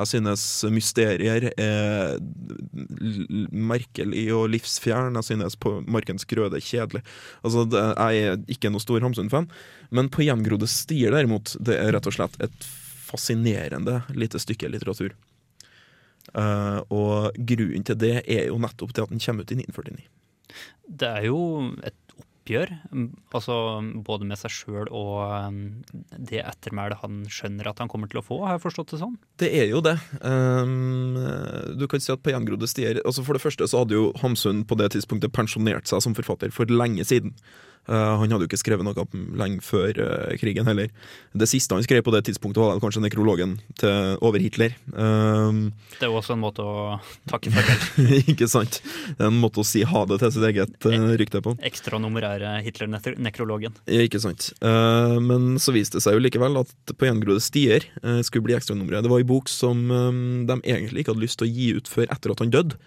Jeg 0.00 0.08
synes 0.08 0.44
Mysterier 0.72 1.50
er 1.60 2.16
l- 2.16 3.48
merkelig 3.52 4.26
og 4.36 4.48
livsfjern. 4.54 5.18
Jeg 5.20 5.28
synes 5.28 5.56
på 5.60 5.76
Markens 5.86 6.24
grøde 6.28 6.60
kjedelig. 6.64 7.02
Altså, 7.44 7.66
Jeg 7.70 8.22
er 8.32 8.38
ikke 8.48 8.70
noe 8.72 8.80
stor 8.82 9.00
Hamsun-fan. 9.04 9.48
Men 9.90 10.08
på 10.12 10.24
Gjengrodde 10.24 10.68
stier, 10.70 11.12
derimot, 11.12 11.56
det 11.60 11.76
er 11.78 11.92
rett 11.92 12.08
og 12.08 12.16
slett 12.16 12.38
et 12.40 12.70
fascinerende 13.10 14.00
lite 14.14 14.38
stykke 14.40 14.70
litteratur. 14.70 15.12
Uh, 16.30 16.78
og 16.94 17.34
grunnen 17.48 17.82
til 17.86 17.96
det 17.98 18.16
er 18.30 18.44
jo 18.52 18.58
nettopp 18.62 18.92
til 18.94 19.02
at 19.02 19.10
den 19.10 19.22
kommer 19.22 19.42
ut 19.42 19.50
i 19.50 19.58
1949. 19.64 20.04
Det 21.00 21.08
er 21.08 21.26
jo 21.26 21.40
et 21.86 21.96
oppgjør, 22.50 22.72
mm, 22.90 23.08
altså 23.36 23.56
både 24.04 24.26
med 24.26 24.38
seg 24.40 24.52
sjøl 24.52 24.90
og 24.90 25.52
mm, 25.54 25.60
det 26.30 26.42
ettermælet 26.42 27.00
han 27.02 27.22
skjønner 27.30 27.70
at 27.70 27.78
han 27.78 27.90
kommer 27.90 28.10
til 28.10 28.20
å 28.20 28.24
få, 28.26 28.40
har 28.44 28.56
jeg 28.56 28.64
forstått 28.64 28.94
det 28.94 29.00
sånn? 29.02 29.16
Det 29.40 29.50
er 29.60 29.70
jo 29.70 29.82
det. 29.84 29.96
Um, 30.20 31.16
du 31.78 31.86
kan 31.90 32.02
si 32.02 32.12
at 32.12 32.22
på 32.22 32.34
gjengrodde 32.34 32.68
stier 32.70 33.00
altså 33.04 33.24
For 33.24 33.36
det 33.36 33.42
første 33.42 33.68
så 33.70 33.82
hadde 33.82 33.96
jo 33.96 34.10
Hamsun 34.20 34.64
på 34.68 34.78
det 34.80 34.90
tidspunktet 34.94 35.34
pensjonert 35.34 35.88
seg 35.90 36.02
som 36.04 36.16
forfatter 36.16 36.52
for 36.54 36.70
lenge 36.70 37.06
siden. 37.06 37.36
Uh, 37.88 38.20
han 38.20 38.30
hadde 38.30 38.44
jo 38.44 38.50
ikke 38.50 38.60
skrevet 38.60 38.86
noe 38.86 39.06
lenge 39.40 39.64
før 39.64 39.96
uh, 39.98 40.34
krigen 40.40 40.68
heller. 40.68 40.92
Det 41.32 41.48
siste 41.50 41.74
han 41.76 41.86
skrev 41.86 42.04
på 42.06 42.14
det 42.14 42.24
tidspunktet, 42.28 42.60
var 42.62 42.82
kanskje 42.82 43.02
nekrologen 43.04 43.56
til 43.80 44.18
over 44.24 44.42
Hitler. 44.42 44.76
Um, 44.92 45.70
Det 45.98 46.06
er 46.06 46.14
også 46.14 46.36
en 46.36 46.44
måte 46.44 46.64
å 46.64 46.98
takke 47.30 47.52
farvel. 47.54 47.80
ikke 48.32 48.48
sant? 48.50 48.80
Det 49.16 49.18
er 49.18 49.30
en 49.30 49.40
måte 49.40 49.62
å 49.62 49.66
si 49.66 49.82
ha 49.86 50.04
det 50.08 50.20
til 50.22 50.34
sitt 50.36 50.46
eget 50.50 50.90
rykte 51.20 51.42
på. 51.44 51.54
Ekstranummerære 51.66 52.60
Hitler-nekrologen. 52.64 53.76
Ja, 53.90 54.04
ikke 54.06 54.20
sant. 54.22 54.50
Eh, 54.60 55.16
men 55.22 55.58
så 55.62 55.74
viste 55.74 55.98
det 55.98 56.04
seg 56.04 56.16
jo 56.16 56.24
likevel 56.24 56.60
at 56.62 56.72
På 56.96 57.08
gjengrodde 57.08 57.42
stier 57.44 57.86
eh, 58.02 58.20
skulle 58.26 58.46
bli 58.48 58.56
ekstranummeret. 58.56 59.04
Det 59.04 59.12
var 59.12 59.22
en 59.22 59.30
bok 59.30 59.50
som 59.52 59.86
eh, 59.90 60.10
de 60.50 60.58
egentlig 60.62 61.04
ikke 61.04 61.14
hadde 61.14 61.26
lyst 61.26 61.40
til 61.40 61.48
å 61.48 61.54
gi 61.54 61.70
ut 61.78 61.90
før 61.90 62.10
etter 62.10 62.34
at 62.34 62.44
han 62.44 62.52
døde. 62.54 62.80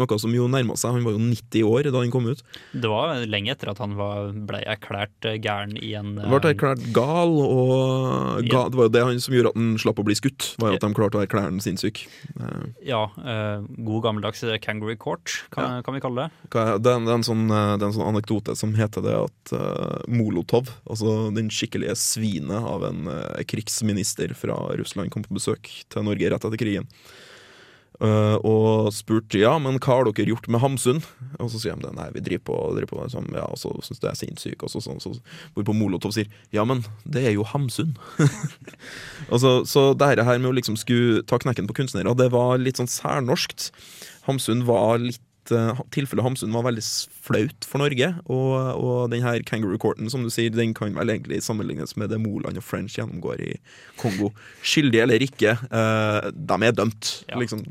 Noe 0.00 0.18
som 0.22 0.34
jo 0.34 0.48
nærma 0.50 0.76
seg. 0.80 0.96
Han 0.96 1.06
var 1.06 1.16
jo 1.16 1.22
90 1.22 1.66
år 1.68 1.90
da 1.90 2.02
han 2.02 2.12
kom 2.12 2.28
ut. 2.30 2.42
Det 2.72 2.90
var 2.90 3.24
lenge 3.28 3.52
etter 3.54 3.72
at 3.72 3.80
han 3.82 3.96
var, 3.98 4.32
ble 4.48 4.62
erklært 4.64 5.28
eh, 5.28 5.38
gæren 5.42 5.76
i 5.78 5.92
en 5.98 6.14
Han 6.20 6.32
ble 6.32 6.54
erklært 6.54 6.84
gal, 6.96 7.34
og 7.40 8.46
ga, 8.48 8.66
det 8.70 8.80
var 8.80 8.88
jo 8.88 8.94
det 8.96 9.04
han 9.06 9.22
som 9.22 9.36
gjorde 9.36 9.52
at 9.52 9.60
han 9.60 9.74
slapp 9.80 10.00
å 10.02 10.06
bli 10.06 10.16
skutt. 10.18 10.54
Var 10.60 10.74
jo 10.74 10.80
at 10.80 10.86
de 10.86 10.92
klarte 10.96 11.20
å 11.20 11.24
erklære 11.24 11.50
han 11.50 11.62
sinnssyk. 11.64 12.04
Eh, 12.36 12.66
Ja, 12.90 13.02
eh, 13.20 13.62
god 13.86 14.04
gammeldags 14.06 14.42
eh, 14.46 14.58
kangaroo 14.62 14.96
court, 15.00 15.34
kan, 15.54 15.82
kan 15.84 15.96
vi 15.96 16.02
kalle 16.02 16.26
det. 16.26 16.56
Det 16.80 16.92
er, 16.92 17.08
en 17.14 17.26
sånn, 17.26 17.46
eh, 17.50 17.74
det 17.76 17.84
er 17.84 17.90
en 17.90 17.96
sånn 17.96 18.10
anekdote 18.10 18.56
som 18.58 18.74
heter 18.78 19.04
det 19.04 19.16
at 19.16 19.54
uh, 19.54 20.00
Molotov, 20.10 20.70
altså 20.88 21.30
den 21.34 21.50
skikkelige 21.52 21.96
svinet 21.98 22.66
av 22.66 22.84
en 22.88 23.10
uh, 23.10 23.40
krigsminister 23.48 24.34
fra 24.38 24.56
Russland, 24.80 25.12
kom 25.12 25.26
på 25.26 25.36
besøk 25.36 25.70
til 25.90 26.06
Norge 26.06 26.30
rett 26.32 26.46
etter 26.46 26.60
krigen. 26.60 26.88
Eh, 28.00 28.36
og 28.48 28.88
spurte 28.96 29.42
ja, 29.42 29.52
men 29.60 29.76
hva 29.76 29.98
har 29.98 30.08
dere 30.08 30.32
gjort 30.32 30.48
med 30.48 30.62
Hamsun? 30.62 31.02
Og 31.36 31.50
så 31.52 31.60
sier 31.60 31.76
de 31.80 31.90
nei, 31.92 32.08
vi 32.14 32.22
driver 32.24 32.44
på, 32.48 32.58
driver 32.78 32.92
på 32.94 33.00
liksom, 33.02 33.28
ja, 33.36 33.44
og 33.44 33.60
så 33.60 33.72
syns 33.84 34.00
du 34.00 34.06
jeg 34.06 34.12
er 34.14 34.20
sinnssyk. 34.22 34.64
Og 34.64 34.72
så, 34.72 34.80
så, 34.84 34.96
så, 35.02 35.12
hvorpå 35.56 35.76
Molotov 35.76 36.14
sier 36.16 36.30
ja, 36.56 36.64
men 36.68 36.80
det 37.04 37.26
er 37.28 37.36
jo 37.36 37.44
Hamsun. 37.44 37.92
altså, 39.32 39.60
så 39.68 39.90
det 39.92 40.14
her 40.16 40.38
med 40.38 40.52
å 40.52 40.56
liksom 40.56 40.80
skulle 40.80 41.24
ta 41.28 41.40
knekken 41.42 41.68
på 41.68 41.76
kunstnere, 41.82 42.16
det 42.16 42.30
var 42.32 42.60
litt 42.60 42.80
sånn 42.80 42.90
særnorskt. 42.90 43.68
Hamsun 44.28 44.64
var 44.68 45.02
litt 45.02 45.20
eh, 45.54 45.80
Tilfellet 45.94 46.24
Hamsun 46.24 46.52
var 46.54 46.66
veldig 46.66 46.82
flaut 47.24 47.66
for 47.68 47.82
Norge, 47.82 48.10
og, 48.30 48.54
og 48.80 49.10
den 49.12 49.24
her 49.24 49.42
Kangaroo 49.46 49.80
Courten, 49.80 50.10
som 50.12 50.24
du 50.24 50.30
sier, 50.32 50.52
den 50.54 50.74
kan 50.76 50.94
vel 50.96 51.14
egentlig 51.14 51.42
sammenlignes 51.46 51.96
med 52.00 52.12
det 52.12 52.20
Moland 52.22 52.60
og 52.60 52.66
French 52.66 52.98
gjennomgår 52.98 53.42
i 53.44 53.54
Kongo. 54.00 54.32
Skyldig 54.66 55.02
eller 55.04 55.24
ikke, 55.24 55.56
eh, 55.56 56.30
de 56.34 56.60
er 56.66 56.76
dømt. 56.76 57.12
Ja. 57.30 57.40
Liksom, 57.40 57.64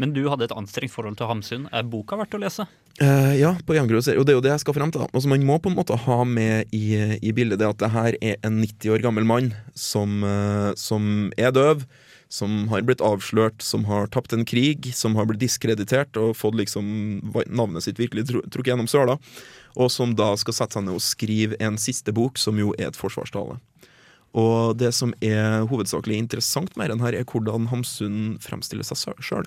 Men 0.00 0.14
du 0.16 0.24
hadde 0.30 0.48
et 0.48 0.56
anstrengt 0.56 0.94
forhold 0.94 1.18
til 1.18 1.30
Hamsun. 1.30 1.68
Er 1.74 1.86
boka 1.88 2.18
verdt 2.20 2.36
å 2.36 2.42
lese? 2.42 2.68
Uh, 3.02 3.34
ja, 3.34 3.56
på 3.66 3.74
Og 3.74 3.90
det 3.90 4.12
er 4.14 4.36
jo 4.36 4.44
det 4.44 4.52
jeg 4.52 4.62
skal 4.62 4.76
frem 4.76 4.92
til. 4.94 5.02
Altså, 5.08 5.26
man 5.28 5.42
må 5.42 5.58
på 5.58 5.72
en 5.72 5.74
måte 5.74 5.96
ha 5.98 6.20
med 6.22 6.70
i, 6.70 6.94
i 7.18 7.32
bildet 7.34 7.58
det 7.58 7.66
at 7.66 7.80
det 7.82 7.90
her 7.90 8.18
er 8.22 8.36
en 8.46 8.60
90 8.62 8.94
år 8.94 9.02
gammel 9.02 9.26
mann 9.26 9.50
som, 9.74 10.22
som 10.78 11.32
er 11.34 11.50
døv, 11.50 11.82
som 12.34 12.66
har 12.72 12.82
blitt 12.82 13.02
avslørt, 13.04 13.62
som 13.62 13.84
har 13.86 14.08
tapt 14.10 14.34
en 14.34 14.44
krig, 14.48 14.90
som 14.96 15.14
har 15.14 15.28
blitt 15.30 15.44
diskreditert 15.44 16.18
og 16.18 16.34
fått 16.38 16.58
liksom 16.58 16.86
navnet 17.46 17.86
sitt 17.86 18.00
virkelig 18.02 18.26
trukket 18.32 18.72
gjennom 18.72 18.90
søla, 18.90 19.18
og 19.78 19.92
som 19.92 20.16
da 20.18 20.32
skal 20.40 20.56
sette 20.56 20.78
seg 20.78 20.86
ned 20.86 20.98
og 20.98 21.04
skrive 21.04 21.58
en 21.62 21.78
siste 21.78 22.14
bok, 22.14 22.40
som 22.40 22.58
jo 22.58 22.74
er 22.78 22.90
et 22.90 22.98
forsvarstale. 22.98 23.60
Og 24.34 24.74
det 24.80 24.90
som 24.96 25.14
er 25.22 25.62
hovedsakelig 25.70 26.18
interessant 26.18 26.74
med 26.80 26.90
den 26.90 27.04
her, 27.04 27.14
er 27.14 27.28
hvordan 27.28 27.68
Hamsun 27.70 28.40
fremstiller 28.42 28.86
seg 28.86 29.22
sjøl. 29.22 29.46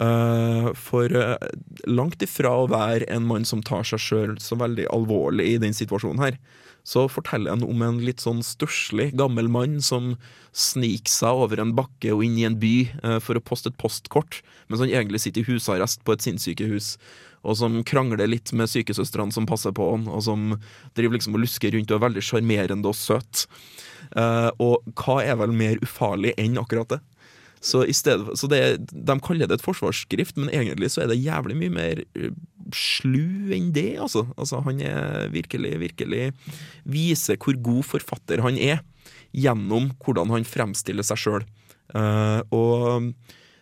Eh, 0.00 0.70
for 0.78 1.12
eh, 1.12 1.50
langt 1.90 2.22
ifra 2.24 2.54
å 2.62 2.68
være 2.70 3.10
en 3.12 3.26
mann 3.28 3.44
som 3.48 3.60
tar 3.66 3.84
seg 3.88 4.00
sjøl 4.00 4.36
så 4.40 4.56
veldig 4.56 4.86
alvorlig 4.94 5.48
i 5.50 5.60
den 5.60 5.76
situasjonen 5.76 6.22
her, 6.22 6.38
så 6.86 7.06
forteller 7.12 7.54
han 7.54 7.64
om 7.66 7.82
en 7.84 8.00
litt 8.04 8.22
sånn 8.22 8.42
stusslig 8.46 9.10
gammel 9.18 9.50
mann 9.52 9.78
som 9.84 10.14
sniker 10.56 11.12
seg 11.12 11.42
over 11.44 11.60
en 11.62 11.74
bakke 11.76 12.14
og 12.14 12.24
inn 12.26 12.38
i 12.40 12.46
en 12.48 12.58
by 12.60 12.74
eh, 13.02 13.18
for 13.22 13.38
å 13.38 13.44
poste 13.44 13.70
et 13.70 13.80
postkort, 13.80 14.40
mens 14.68 14.82
han 14.82 14.92
egentlig 14.92 15.22
sitter 15.24 15.44
i 15.44 15.50
husarrest 15.50 16.04
på 16.06 16.16
et 16.16 16.24
sinnssykehus. 16.26 16.94
Og 17.40 17.56
som 17.56 17.78
krangler 17.88 18.28
litt 18.28 18.52
med 18.56 18.68
sykesøstrene 18.68 19.32
som 19.32 19.46
passer 19.48 19.72
på 19.76 19.86
han, 19.92 20.08
og 20.10 20.24
som 20.26 20.56
driver 20.98 21.16
liksom 21.16 21.38
og 21.38 21.44
lusker 21.46 21.72
rundt 21.72 21.92
og 21.92 22.00
er 22.00 22.06
veldig 22.08 22.24
sjarmerende 22.24 22.90
og 22.90 22.98
søt. 22.98 23.46
Eh, 24.16 24.50
og 24.60 24.84
hva 24.98 25.20
er 25.24 25.38
vel 25.40 25.54
mer 25.56 25.80
ufarlig 25.84 26.34
enn 26.40 26.60
akkurat 26.60 26.96
det? 26.96 27.00
Så, 27.60 27.84
stedet, 27.92 28.38
så 28.40 28.48
det, 28.48 28.60
de 28.88 29.16
kaller 29.20 29.48
det 29.48 29.58
et 29.58 29.64
forsvarsskrift, 29.64 30.38
men 30.40 30.48
egentlig 30.48 30.94
så 30.94 31.04
er 31.04 31.10
det 31.10 31.20
jævlig 31.20 31.58
mye 31.60 31.74
mer 31.74 32.00
eh, 32.16 32.32
slu 32.76 33.52
enn 33.56 33.72
det, 33.76 33.98
altså. 34.02 34.26
altså. 34.36 34.62
Han 34.66 34.80
er 34.84 35.28
virkelig, 35.32 35.74
virkelig 35.82 36.30
viser 36.84 37.40
hvor 37.40 37.58
god 37.70 37.84
forfatter 37.96 38.42
han 38.44 38.58
er, 38.60 38.80
gjennom 39.36 39.92
hvordan 40.04 40.32
han 40.34 40.48
fremstiller 40.48 41.06
seg 41.06 41.20
sjøl. 41.24 41.44
og 42.50 43.10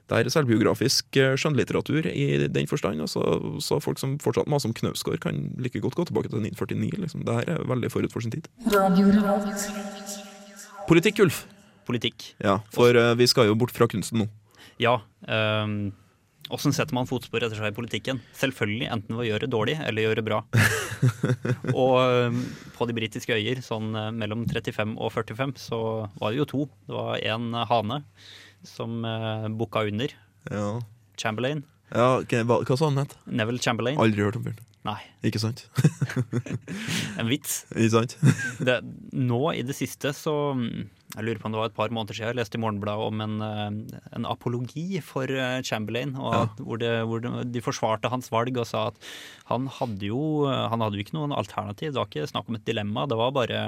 det 0.09 0.17
er 0.17 0.31
selvbiografisk 0.33 1.19
eh, 1.21 1.35
skjønnlitteratur 1.37 2.07
i 2.09 2.49
den 2.49 2.69
forstand. 2.69 3.01
Altså, 3.05 3.21
så 3.61 3.77
folk 3.85 4.01
som 4.01 4.17
fortsatt 4.23 4.49
maser 4.49 4.71
om 4.71 4.75
Knausgård, 4.77 5.21
kan 5.21 5.51
like 5.61 5.83
godt 5.85 5.99
gå 5.99 6.07
tilbake 6.09 6.31
til 6.33 6.41
1949. 6.41 7.03
Liksom. 7.05 7.27
Det 7.29 7.35
her 7.37 7.51
er 7.53 7.69
veldig 7.69 7.91
forut 7.93 8.15
for 8.15 8.25
sin 8.25 8.33
tid. 8.33 8.49
Politikk, 10.89 11.21
Ulf. 11.27 11.43
Politikk. 11.89 12.31
Ja, 12.41 12.59
for 12.73 12.97
uh, 12.97 13.13
vi 13.21 13.29
skal 13.29 13.51
jo 13.51 13.57
bort 13.61 13.73
fra 13.77 13.89
kunsten 13.89 14.23
nå. 14.23 14.29
Ja. 14.81 14.97
Um, 15.29 15.93
Åssen 16.55 16.73
setter 16.73 16.97
man 16.97 17.09
fotspor 17.09 17.45
etter 17.45 17.59
seg 17.59 17.73
i 17.73 17.77
politikken? 17.77 18.21
Selvfølgelig 18.37 18.89
enten 18.95 19.17
ved 19.17 19.27
å 19.27 19.29
gjøre 19.29 19.51
dårlig 19.53 19.77
eller 19.85 20.07
gjøre 20.07 20.25
bra. 20.25 20.39
og 21.85 21.97
um, 22.33 22.39
på 22.77 22.89
de 22.89 22.97
britiske 22.97 23.37
øyer, 23.37 23.61
sånn 23.65 23.91
eh, 23.93 24.11
mellom 24.17 24.47
35 24.49 24.97
og 24.97 25.13
45, 25.13 25.57
så 25.61 25.81
var 26.21 26.33
det 26.33 26.41
jo 26.41 26.49
to. 26.49 26.63
Det 26.89 26.97
var 26.97 27.27
en 27.35 27.51
hane 27.69 28.01
som 28.67 29.05
eh, 29.05 29.51
bukka 29.61 29.85
under. 29.91 30.15
Ja, 30.49 30.71
Chamberlain. 31.21 31.67
ja 31.93 32.09
hva, 32.23 32.63
hva 32.63 32.79
sa 32.79 32.89
han 32.89 33.03
het? 33.03 33.19
Neville 33.29 33.63
Chamberlain. 33.63 34.01
Aldri 34.01 34.25
hørt 34.25 34.41
om 34.41 34.49
fyren. 34.49 34.65
Nei, 34.89 35.01
Ikke 35.27 35.41
sant? 35.43 35.67
en 37.21 37.29
vits. 37.29 37.65
Ikke 37.75 37.91
sant? 37.93 38.15
Det, 38.65 38.79
nå 39.13 39.41
i 39.53 39.65
det 39.67 39.77
siste 39.77 40.15
så 40.17 40.55
mm, 40.57 40.87
Jeg 41.17 41.25
lurer 41.25 41.39
på 41.41 41.49
om 41.49 41.55
det 41.55 41.61
var 41.63 41.71
et 41.71 41.77
par 41.79 41.93
måneder 41.95 42.15
siden 42.19 42.29
jeg 42.33 42.37
leste 42.37 42.59
i 42.59 42.61
Morgenbladet 42.61 43.07
om 43.09 43.21
en, 43.25 43.37
eh, 43.41 44.01
en 44.19 44.27
apologi 44.29 45.01
for 45.01 45.25
eh, 45.25 45.63
Chamberlain. 45.65 46.13
Og 46.21 46.35
Ja. 46.35 46.43
hvor, 46.61 46.79
det, 46.83 46.91
hvor 47.09 47.23
de 47.53 47.63
forsvarte 47.65 48.11
hans 48.13 48.29
valg 48.31 48.59
og 48.61 48.67
sa 48.69 48.89
at 48.91 48.99
han 49.49 49.67
hadde 49.79 50.11
jo 50.11 50.45
han 50.47 50.81
hadde 50.85 50.99
jo 51.01 51.05
ikke 51.07 51.17
noen 51.17 51.33
alternativ. 51.33 51.95
Det 51.95 52.01
var 52.03 52.11
ikke 52.11 52.29
snakk 52.29 52.49
om 52.53 52.59
et 52.61 52.67
dilemma. 52.69 53.07
Det 53.09 53.17
var 53.17 53.33
bare 53.33 53.63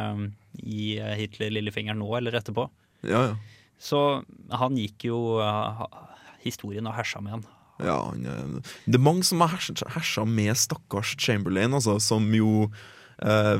gi 0.60 0.98
Hitler 1.00 1.50
lillefingeren 1.56 1.98
nå 2.02 2.10
eller 2.18 2.36
etterpå. 2.36 2.68
Ja, 3.08 3.30
ja. 3.30 3.34
Så 3.80 4.22
han 4.52 4.76
gikk 4.76 5.08
jo 5.08 5.40
eh, 5.40 5.84
historien 6.44 6.86
og 6.86 6.94
hersa 6.98 7.22
med 7.24 7.38
han. 7.38 7.44
Ja, 7.80 7.94
han, 8.10 8.26
eh, 8.28 8.72
det 8.84 8.98
er 9.00 9.06
mange 9.06 9.24
som 9.24 9.40
har 9.40 9.54
hersa, 9.56 10.26
med 10.28 10.52
stakkars 10.60 11.16
Chamberlain, 11.16 11.72
altså, 11.72 11.96
som 12.04 12.28
jo 12.36 12.66
eh, 12.68 12.76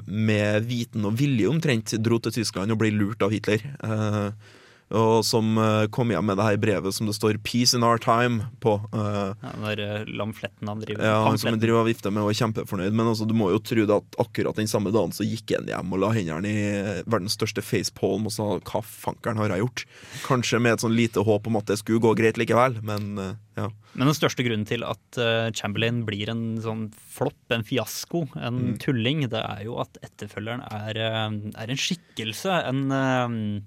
med 0.06 0.64
viten 0.64 1.04
og 1.04 1.18
vilje 1.20 1.48
omtrent 1.50 1.92
dro 2.00 2.16
til 2.22 2.32
Tyskland 2.38 2.72
og 2.72 2.80
ble 2.80 2.92
lurt 2.94 3.22
av 3.26 3.34
Hitler. 3.34 3.64
Eh, 3.84 4.56
og 4.90 5.22
som 5.26 5.54
eh, 5.60 5.84
kom 5.94 6.10
hjem 6.10 6.26
med 6.26 6.38
det 6.40 6.46
her 6.46 6.56
brevet 6.58 6.94
som 6.94 7.06
det 7.06 7.14
står 7.14 7.38
'Peace 7.38 7.76
in 7.76 7.84
our 7.86 7.98
time' 7.98 8.50
på. 8.60 8.74
Uh, 8.92 9.32
Ja, 9.40 9.52
der 9.62 9.80
eh, 9.80 10.04
lamfletten 10.06 10.66
han 10.66 10.80
driver 10.82 11.04
ja, 11.04 11.22
han 11.24 11.38
som 11.38 11.58
driver 11.60 11.84
og 11.84 11.86
vifter 11.86 12.10
med 12.10 12.24
og 12.24 12.32
er 12.32 12.40
kjempefornøyd. 12.40 12.92
Men 12.92 13.06
altså, 13.12 13.28
du 13.28 13.34
må 13.34 13.52
jo 13.54 13.60
tro 13.62 13.86
det 13.86 13.94
at 13.94 14.18
akkurat 14.18 14.58
den 14.58 14.70
samme 14.70 14.90
dagen 14.90 15.14
så 15.14 15.26
gikk 15.26 15.54
han 15.54 15.70
hjem 15.70 15.94
og 15.94 16.02
la 16.02 16.10
hendene 16.16 16.50
i 16.50 16.66
verdens 17.06 17.38
største 17.38 17.62
facepalm 17.62 18.26
og 18.26 18.34
sa 18.34 18.58
'hva 18.58 18.82
fankeren 18.82 19.38
har 19.38 19.54
jeg 19.54 19.62
gjort'? 19.62 19.86
Kanskje 20.26 20.60
med 20.60 20.72
et 20.74 20.82
sånn 20.82 20.96
lite 20.96 21.22
håp 21.22 21.46
om 21.46 21.56
at 21.56 21.66
det 21.66 21.78
skulle 21.78 22.02
gå 22.02 22.16
greit 22.18 22.38
likevel, 22.40 22.82
men 22.82 23.18
uh, 23.18 23.34
ja. 23.56 23.70
Men 23.94 24.06
den 24.10 24.14
største 24.14 24.42
grunnen 24.42 24.66
til 24.66 24.82
at 24.82 25.18
uh, 25.18 25.50
Chamberlain 25.54 26.04
blir 26.06 26.30
en 26.30 26.58
sånn 26.62 26.90
flopp, 26.94 27.38
en 27.50 27.62
fiasko, 27.66 28.26
en 28.38 28.78
tulling, 28.78 29.28
det 29.30 29.42
er 29.42 29.64
jo 29.66 29.78
at 29.82 29.98
etterfølgeren 30.02 30.62
er, 30.70 30.98
er 30.98 31.70
en 31.70 31.78
skikkelse. 31.78 32.54
En, 32.70 33.66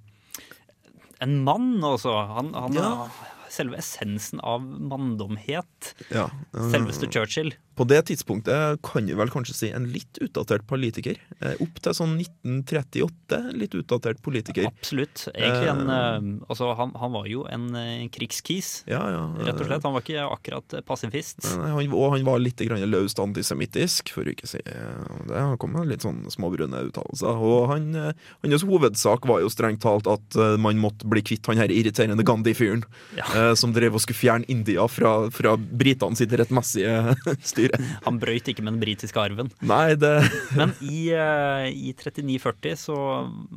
en 1.20 1.44
mann, 1.44 1.84
altså. 1.84 2.16
Han, 2.34 2.54
han 2.54 2.74
Ja. 2.74 3.10
Selve 3.54 3.78
essensen 3.78 4.40
av 4.42 4.64
manndomhet. 4.66 5.94
ja. 6.10 6.30
Selveste 6.74 7.06
Churchill. 7.12 7.54
På 7.76 7.86
det 7.90 8.04
tidspunktet 8.06 8.82
kan 8.86 9.06
vi 9.10 9.16
vel 9.18 9.32
kanskje 9.34 9.54
si 9.58 9.70
en 9.74 9.88
litt 9.90 10.20
utdatert 10.22 10.66
politiker. 10.70 11.18
Eh, 11.42 11.56
opp 11.64 11.80
til 11.82 11.96
sånn 11.98 12.16
1938, 12.20 13.40
litt 13.58 13.74
utdatert 13.78 14.22
politiker. 14.22 14.68
Absolutt. 14.70 15.28
Egentlig 15.34 15.70
en 15.72 15.90
eh, 15.90 16.28
Altså, 16.50 16.70
han, 16.78 16.92
han 17.00 17.14
var 17.16 17.26
jo 17.30 17.46
en 17.50 17.66
eh, 17.80 18.04
krigskis, 18.14 18.84
Ja, 18.90 19.02
ja. 19.10 19.24
rett 19.48 19.60
og 19.62 19.68
slett. 19.70 19.84
Han 19.88 19.96
var 19.96 20.04
ikke 20.06 20.26
akkurat 20.28 20.76
pasifist. 20.88 21.42
Eh, 21.50 21.64
Han, 21.74 21.90
og 21.98 22.14
han 22.16 22.26
var 22.28 22.42
litt 22.44 22.62
grann 22.64 22.84
løst 22.92 23.20
antisemittisk, 23.24 24.12
for 24.14 24.28
å 24.28 24.34
ikke 24.36 24.50
si 24.50 24.62
eh, 24.62 25.18
det. 25.30 25.38
Han 25.40 25.58
kom 25.62 25.74
med 25.74 25.90
litt 25.90 26.06
sånn 26.06 26.22
småbrune 26.34 26.84
uttalelser. 26.90 27.42
Og 27.44 27.72
han, 27.74 27.90
eh, 27.98 28.12
hans 28.46 28.68
hovedsak 28.70 29.26
var 29.30 29.42
jo 29.44 29.50
strengt 29.54 29.82
talt 29.84 30.08
at 30.12 30.38
eh, 30.38 30.56
man 30.62 30.78
måtte 30.82 31.10
bli 31.10 31.24
kvitt 31.26 31.50
han 31.50 31.58
her 31.62 31.74
irriterende 31.74 32.26
Gandhi-fyren, 32.28 32.86
Ja. 33.18 33.26
eh, 33.34 33.54
som 33.60 33.74
drev 33.76 33.98
og 33.98 34.04
skulle 34.06 34.20
fjerne 34.22 34.46
India 34.52 34.86
fra, 34.92 35.16
fra 35.34 35.56
britene 35.58 36.18
sitt 36.20 36.34
rettmessige 36.38 37.16
styre. 37.42 37.63
Han 38.08 38.20
brøyt 38.22 38.50
ikke 38.52 38.64
med 38.66 38.76
den 38.76 38.82
britiske 38.84 39.20
arven. 39.22 39.52
Nei, 39.66 39.96
det 40.00 40.14
Men 40.58 40.74
i, 40.84 41.08
eh, 41.16 41.70
i 41.72 41.94
3940 41.98 42.78
så 42.86 42.98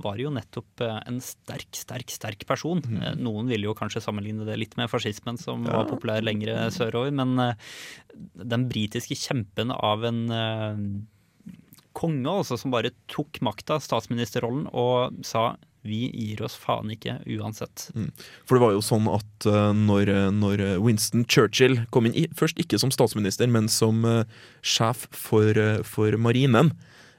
var 0.03 0.17
det 0.17 0.27
jo 0.27 0.35
nettopp 0.35 0.85
eh, 0.85 1.01
en 1.09 1.21
sterk, 1.25 1.69
sterk, 1.77 2.13
sterk 2.13 2.47
person. 2.49 2.83
Mm. 2.85 3.23
Noen 3.25 3.51
ville 3.53 3.69
jo 3.69 3.77
kanskje 3.79 4.05
sammenligne 4.05 4.47
det 4.49 4.59
litt 4.61 4.77
med 4.81 4.91
fascismen, 4.93 5.41
som 5.41 5.67
var 5.67 5.89
populær 5.91 6.25
lengre 6.25 6.69
sørover. 6.75 7.15
Men 7.17 7.37
eh, 7.43 7.69
den 8.43 8.69
britiske 8.71 9.19
kjempen 9.19 9.75
av 9.75 10.07
en 10.09 10.25
eh, 10.33 10.83
konge, 11.97 12.29
altså, 12.29 12.59
som 12.61 12.75
bare 12.75 12.95
tok 13.13 13.41
makta, 13.45 13.81
statsministerrollen, 13.83 14.69
og 14.77 15.25
sa 15.27 15.55
vi 15.87 16.07
gir 16.11 16.43
oss 16.47 16.57
faen 16.59 16.91
ikke 16.95 17.19
uansett. 17.39 17.89
For 18.45 18.57
det 18.57 18.65
var 18.65 18.75
jo 18.77 18.83
sånn 18.85 19.09
at 19.13 19.49
uh, 19.49 19.71
når, 19.77 20.13
når 20.37 20.65
Winston 20.85 21.25
Churchill 21.31 21.81
kom 21.95 22.11
inn, 22.11 22.19
i, 22.19 22.27
først 22.37 22.61
ikke 22.63 22.81
som 22.83 22.93
statsminister, 22.95 23.51
men 23.51 23.71
som 23.73 24.05
uh, 24.07 24.23
sjef 24.67 25.07
for, 25.15 25.57
uh, 25.57 25.81
for 25.87 26.19
marinen 26.21 26.75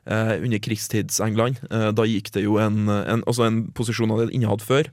eh, 0.07 0.43
under 0.43 0.59
krigstids-England, 0.63 1.61
eh, 1.71 1.89
da 1.95 2.05
gikk 2.07 2.31
det 2.35 2.45
jo 2.45 2.57
en, 2.61 2.87
en, 2.87 3.23
altså 3.27 3.47
en 3.47 3.63
posisjon 3.77 4.11
han 4.11 4.23
hadde 4.23 4.35
innehatt 4.35 4.65
før, 4.65 4.89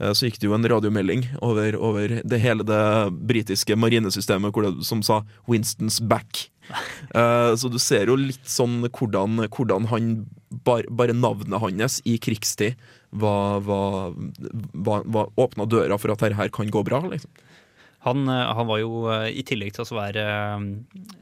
eh, 0.00 0.12
så 0.12 0.28
gikk 0.28 0.40
det 0.40 0.48
jo 0.48 0.56
en 0.56 0.68
radiomelding 0.72 1.26
over, 1.44 1.76
over 1.76 2.18
det 2.24 2.42
hele 2.42 2.66
det 2.66 2.82
britiske 3.28 3.76
marinesystemet 3.76 4.54
det, 4.64 4.74
som 4.88 5.02
sa 5.02 5.22
'Winstons 5.46 6.00
back'. 6.00 6.48
uh, 7.14 7.56
så 7.60 7.70
du 7.72 7.78
ser 7.80 8.10
jo 8.12 8.16
litt 8.20 8.44
sånn 8.44 8.82
hvordan, 8.84 9.40
hvordan 9.48 9.86
han 9.88 10.26
bar, 10.64 10.84
Bare 10.90 11.14
navnet 11.16 11.60
hans 11.60 12.02
i 12.04 12.18
krigstid 12.20 12.76
var, 13.10 13.60
var, 13.64 14.14
var, 14.72 15.04
var 15.04 15.30
åpna 15.40 15.64
døra 15.64 15.98
for 15.98 16.12
at 16.12 16.24
dette 16.24 16.38
her 16.38 16.50
kan 16.52 16.70
gå 16.72 16.82
bra. 16.86 17.00
Liksom. 17.08 17.30
Han, 18.06 18.28
eh, 18.28 18.52
han 18.54 18.66
var 18.66 18.78
jo 18.78 19.08
eh, 19.10 19.26
i 19.40 19.42
tillegg 19.46 19.74
til 19.74 19.82
å 19.82 19.98
være 19.98 20.22
eh, 20.22 20.66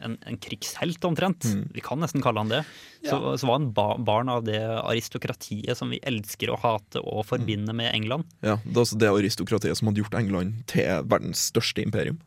en, 0.05 0.17
en 0.29 0.39
krigshelt, 0.43 1.01
omtrent. 1.09 1.47
Vi 1.73 1.85
kan 1.85 2.01
nesten 2.03 2.25
kalle 2.25 2.43
han 2.43 2.53
det. 2.53 2.63
Så, 3.07 3.17
så 3.39 3.49
var 3.49 3.61
han 3.61 3.71
ba 3.77 3.89
barn 4.03 4.31
av 4.33 4.45
det 4.45 4.61
aristokratiet 4.61 5.79
som 5.79 5.93
vi 5.95 6.03
elsker 6.05 6.53
å 6.53 6.61
hate 6.61 7.01
og 7.01 7.25
forbinde 7.29 7.75
med 7.77 7.95
England. 7.95 8.29
Ja, 8.45 8.59
det 8.65 8.75
er 8.75 8.85
altså 8.85 9.01
det 9.01 9.13
aristokratiet 9.15 9.79
som 9.79 9.91
hadde 9.91 10.05
gjort 10.05 10.19
England 10.19 10.65
til 10.73 11.07
verdens 11.09 11.49
største 11.53 11.85
imperium. 11.85 12.21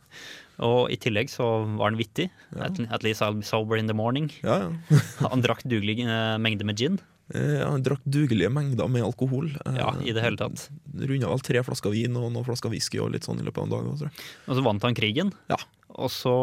Og 0.66 0.90
i 0.92 0.98
tillegg 1.00 1.30
så 1.32 1.46
var 1.78 1.92
han 1.92 2.00
vittig. 2.00 2.28
At, 2.58 2.82
at 2.90 3.06
least 3.06 3.24
I'll 3.24 3.38
be 3.38 3.46
sober 3.48 3.80
in 3.80 3.88
the 3.88 3.96
morning. 3.96 4.28
Ja, 4.44 4.58
ja. 4.66 5.00
Han 5.32 5.46
drakk 5.46 5.62
dugelig 5.64 6.02
mengde 6.44 6.68
med 6.68 6.82
gin. 6.82 6.98
Eh, 7.34 7.60
Han 7.66 7.84
drakk 7.86 8.02
dugelige 8.10 8.50
mengder 8.52 8.90
med 8.90 9.04
alkohol. 9.06 9.52
Eh, 9.66 9.76
Ja, 9.78 9.92
i 10.02 10.12
det 10.16 10.24
hele 10.24 10.38
tatt. 10.40 10.70
Runda 10.96 11.30
vel 11.30 11.40
tre 11.46 11.62
flasker 11.64 11.92
vin 11.94 12.16
og 12.18 12.32
noen 12.32 12.46
flasker 12.48 12.70
whisky 12.74 13.00
og 13.00 13.12
litt 13.14 13.28
sånn 13.28 13.40
i 13.40 13.46
løpet 13.46 13.58
av 13.62 13.68
en 13.68 13.76
dag. 13.76 13.92
Tror 14.00 14.10
jeg. 14.10 14.24
Og 14.48 14.56
så 14.58 14.64
vant 14.66 14.82
han 14.88 14.96
krigen. 14.98 15.34
Ja. 15.50 15.58
Og 16.00 16.10
så 16.14 16.34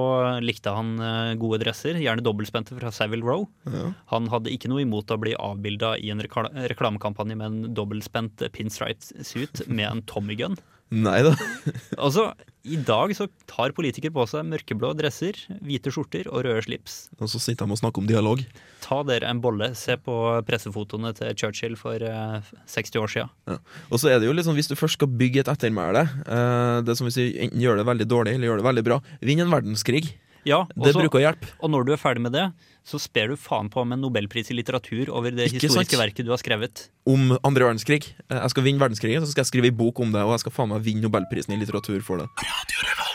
likte 0.42 0.72
han 0.74 0.98
eh, 1.00 1.34
gode 1.40 1.60
dresser, 1.62 1.94
gjerne 2.02 2.22
dobbeltspente 2.22 2.76
fra 2.78 2.90
Savile 2.92 3.22
Row. 3.24 3.46
Ja. 3.64 3.92
Han 4.12 4.26
hadde 4.28 4.50
ikke 4.52 4.68
noe 4.68 4.82
imot 4.82 5.10
å 5.10 5.18
bli 5.22 5.34
avbilda 5.38 5.96
i 5.98 6.10
en 6.12 6.20
rekla 6.20 6.50
reklamekampanje 6.68 7.36
med 7.38 7.46
en 7.46 7.74
dobbeltspent 7.74 8.42
pinstripe 8.52 9.24
suit 9.24 9.62
med 9.66 9.86
en 9.88 10.02
Tommy 10.02 10.34
gun. 10.36 10.58
Nei 10.94 11.18
da. 11.26 11.32
Altså, 12.04 12.28
I 12.66 12.76
dag 12.86 13.10
så 13.18 13.26
tar 13.50 13.74
politikere 13.74 14.14
på 14.14 14.26
seg 14.30 14.46
mørkeblå 14.46 14.92
dresser, 14.98 15.38
hvite 15.64 15.90
skjorter 15.94 16.28
og 16.30 16.44
røde 16.46 16.62
slips. 16.66 16.96
Og 17.18 17.30
så 17.30 17.40
sitter 17.42 17.66
de 17.66 17.74
og 17.74 17.80
snakker 17.80 18.02
om 18.02 18.10
dialog. 18.10 18.42
Ta 18.84 19.00
dere 19.06 19.30
en 19.30 19.40
bolle. 19.42 19.72
Se 19.78 19.96
på 19.98 20.16
pressefotoene 20.46 21.10
til 21.18 21.32
Churchill 21.38 21.74
for 21.78 22.02
eh, 22.02 22.52
60 22.70 23.00
år 23.02 23.12
sia. 23.12 23.26
Ja. 23.50 23.58
Og 23.90 24.02
så 24.02 24.12
er 24.12 24.20
det 24.20 24.28
jo 24.30 24.36
sånn, 24.38 24.58
Hvis 24.58 24.70
du 24.70 24.76
først 24.78 24.98
skal 25.00 25.10
bygge 25.10 25.42
et 25.42 25.50
ettermæle, 25.50 26.06
eh, 26.26 26.76
det 26.86 26.98
som 26.98 27.08
vi 27.08 27.16
sier, 27.16 27.34
enten 27.46 27.62
gjør 27.62 27.82
det 27.82 27.88
veldig 27.90 28.08
dårlig 28.10 28.36
eller 28.36 28.52
gjør 28.52 28.62
det 28.62 28.70
veldig 28.70 28.86
bra, 28.86 29.00
vinn 29.26 29.42
en 29.42 29.52
verdenskrig. 29.54 30.14
Ja, 30.46 30.62
Det 30.78 30.94
bruker 30.94 31.18
å 31.18 31.24
hjelpe. 31.24 31.48
og 31.60 31.70
når 31.74 31.86
du 31.88 31.92
er 31.92 31.98
ferdig 32.00 32.22
med 32.22 32.32
det, 32.32 32.46
så 32.86 33.00
sper 33.02 33.28
du 33.32 33.36
faen 33.36 33.68
på 33.68 33.82
med 33.84 33.98
nobelpris 33.98 34.50
i 34.52 34.54
litteratur 34.54 35.08
over 35.10 35.34
det 35.34 35.48
Ikke 35.50 35.66
historiske 35.66 35.96
sant? 35.96 36.02
verket 36.04 36.24
du 36.24 36.30
har 36.30 36.38
skrevet. 36.38 36.88
Om 37.06 37.34
andre 37.42 37.66
verdenskrig. 37.66 38.12
Eh, 38.30 38.38
Jeg 38.38 38.50
skal 38.54 38.62
vinne 38.62 38.78
verdenskrigen, 38.78 39.22
så 39.26 39.30
skal 39.34 39.42
jeg 39.42 39.50
skrive 39.50 39.66
en 39.72 39.76
bok 39.76 39.98
om 40.00 40.12
det, 40.14 40.22
og 40.22 40.30
jeg 40.36 40.44
skal 40.46 40.52
faen 40.54 40.68
meg 40.70 40.82
vinne 40.86 41.02
nobelprisen 41.02 41.50
i 41.52 41.58
litteratur 41.58 42.00
for 42.06 42.18
det. 42.22 42.28
En 42.38 43.05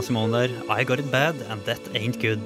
Nina 0.00 0.06
Simone 0.06 0.32
der. 0.32 0.50
I 0.72 0.84
got 0.84 0.98
it 0.98 1.10
bad, 1.12 1.34
and 1.50 1.60
that 1.66 1.80
ain't 1.92 2.16
good. 2.22 2.40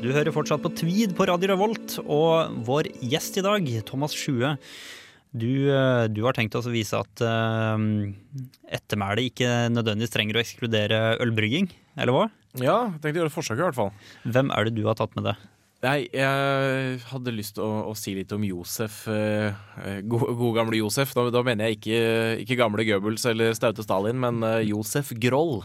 Du 0.00 0.12
hører 0.14 0.32
fortsatt 0.32 0.62
på 0.64 0.70
Tweed 0.72 1.12
på 1.16 1.26
Radio 1.28 1.50
Revolt, 1.50 1.98
og 2.06 2.54
vår 2.64 2.88
gjest 3.04 3.36
i 3.36 3.42
dag, 3.44 3.66
Thomas 3.84 4.14
Sjue, 4.16 4.54
du, 5.36 5.68
eh, 5.68 6.06
du 6.08 6.22
har 6.24 6.32
tenkt 6.32 6.56
oss 6.56 6.68
å 6.68 6.72
vise 6.72 6.96
at 6.96 7.20
uh, 7.20 7.76
ettermælet 8.72 9.28
ikke 9.28 9.50
nødvendigvis 9.74 10.14
trenger 10.14 10.38
å 10.38 10.40
ekskludere 10.40 11.02
ølbrygging, 11.20 11.68
eller 12.00 12.16
hva? 12.16 12.24
Ja, 12.56 12.78
jeg 12.86 13.02
tenkte 13.02 13.12
å 13.12 13.20
gjøre 13.20 13.32
et 13.34 13.36
forsøk 13.36 13.60
i 13.60 13.66
hvert 13.66 13.80
fall. 13.82 13.92
Hvem 14.24 14.54
er 14.56 14.64
det 14.64 14.76
du 14.78 14.86
har 14.88 14.96
tatt 14.96 15.12
med 15.18 15.28
det? 15.28 15.36
Nei, 15.84 16.06
jeg 16.08 17.00
hadde 17.10 17.34
lyst 17.36 17.58
til 17.58 17.66
å, 17.66 17.90
å 17.90 17.94
si 17.98 18.14
litt 18.16 18.30
om 18.32 18.44
Josef. 18.46 19.02
Eh, 19.12 19.52
God, 20.00 20.08
gode, 20.08 20.36
gode 20.38 20.56
gamle 20.56 20.78
Josef. 20.80 21.12
Da, 21.14 21.26
da 21.30 21.42
mener 21.44 21.68
jeg 21.68 21.76
ikke, 21.76 21.98
ikke 22.42 22.56
gamle 22.62 22.86
Goebbels 22.88 23.26
eller 23.28 23.52
staute 23.54 23.84
Stalin, 23.84 24.16
men 24.22 24.40
eh, 24.46 24.64
Josef 24.70 25.12
Groll. 25.20 25.60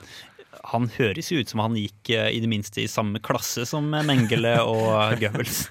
Han 0.69 0.85
høres 0.93 1.31
jo 1.31 1.39
ut 1.41 1.49
som 1.49 1.59
han 1.63 1.73
gikk 1.75 2.11
eh, 2.13 2.27
i 2.35 2.39
det 2.43 2.47
minste 2.51 2.83
i 2.83 2.87
samme 2.91 3.17
klasse 3.23 3.63
som 3.65 3.87
Mengele 3.89 4.51
og 4.61 5.15
Goebbels. 5.21 5.63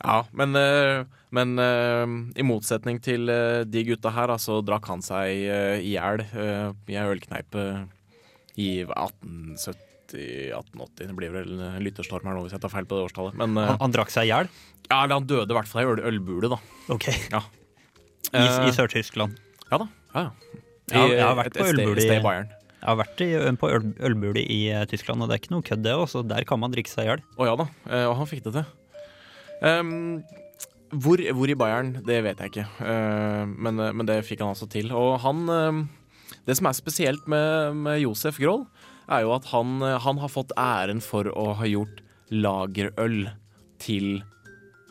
Ja, 0.00 0.22
men, 0.32 0.56
eh, 0.56 1.02
men 1.36 1.58
eh, 1.60 2.06
i 2.40 2.46
motsetning 2.46 3.02
til 3.04 3.28
eh, 3.28 3.64
de 3.68 3.82
gutta 3.84 4.12
her, 4.16 4.32
så 4.40 4.62
drakk 4.64 4.88
han 4.88 5.02
seg 5.04 5.28
eh, 5.44 5.76
i 5.84 5.92
hjel 5.92 6.22
eh, 6.24 6.70
i 6.88 6.96
ei 6.96 7.04
ølkneipe 7.12 7.66
i 8.56 8.70
1870 8.86 9.76
1880. 10.10 11.06
Det 11.06 11.14
blir 11.14 11.30
vel 11.36 11.52
en 11.60 11.76
lytterstorm 11.84 12.24
her 12.26 12.34
nå 12.34 12.46
hvis 12.46 12.56
jeg 12.56 12.62
tar 12.64 12.72
feil 12.72 12.88
på 12.88 12.96
det 12.98 13.04
årstallet. 13.10 13.36
Men 13.38 13.54
eh, 13.60 13.68
Han, 13.74 13.78
han 13.84 13.92
drakk 13.94 14.10
seg 14.14 14.26
i 14.26 14.32
hjel? 14.32 14.48
ja, 14.90 15.04
eller 15.04 15.20
han 15.20 15.28
døde 15.30 15.52
i 15.52 15.58
hvert 15.60 15.68
fall 15.70 15.84
i 15.84 15.90
øl, 15.92 16.00
ølbule, 16.14 16.48
da. 16.50 16.58
Okay. 16.96 17.14
Ja. 17.30 17.44
I, 18.32 18.40
Eh, 18.40 18.66
i 18.68 18.72
Sør-Tyskland. 18.74 19.36
Ja 19.70 19.78
da. 19.84 19.86
Ja, 20.14 20.20
ja. 20.24 20.56
Jeg, 20.90 21.12
jeg 21.16 21.22
har 21.24 21.36
vært 21.38 21.54
på 21.60 21.64
ølbule 21.68 22.02
i- 22.02 22.08
i 22.16 22.18
Bayern. 22.24 22.48
Jeg 22.80 22.88
har 22.88 22.98
vært 23.02 23.22
i, 23.24 23.30
på 23.60 23.68
øl, 23.68 23.88
ølbule 24.08 24.42
i 24.42 24.60
eh, 24.72 24.86
Tyskland, 24.88 25.20
og 25.20 25.28
det 25.28 25.36
er 25.36 25.42
ikke 25.42 25.52
noe 25.52 25.66
kødd, 25.66 25.82
det. 25.84 25.96
Også. 26.00 26.22
Der 26.24 26.46
kan 26.48 26.60
man 26.62 26.72
drikke 26.72 26.92
seg 26.92 27.04
i 27.04 27.10
hjel. 27.10 27.24
Å 27.36 27.48
ja 27.50 27.56
da, 27.60 27.66
eh, 27.90 28.06
og 28.08 28.14
han 28.22 28.30
fikk 28.30 28.46
det 28.46 28.54
til. 28.56 28.68
Um, 29.60 30.22
hvor, 31.04 31.20
hvor 31.36 31.52
i 31.52 31.56
Bayern, 31.60 31.92
det 32.06 32.22
vet 32.24 32.40
jeg 32.40 32.54
ikke, 32.54 32.64
uh, 32.80 33.44
men, 33.44 33.76
men 33.76 34.08
det 34.08 34.22
fikk 34.24 34.40
han 34.40 34.54
altså 34.54 34.70
til. 34.72 34.88
Og 34.96 35.18
han 35.20 35.44
uh, 35.52 35.82
Det 36.48 36.56
som 36.56 36.70
er 36.70 36.78
spesielt 36.78 37.28
med, 37.28 37.76
med 37.84 38.00
Josef 38.00 38.40
Groll, 38.40 38.64
er 39.10 39.26
jo 39.26 39.34
at 39.34 39.50
han, 39.52 39.82
han 39.82 40.22
har 40.22 40.32
fått 40.32 40.54
æren 40.58 41.02
for 41.04 41.28
å 41.34 41.50
ha 41.58 41.68
gjort 41.68 42.00
lagerøl 42.30 43.24
til 43.82 44.20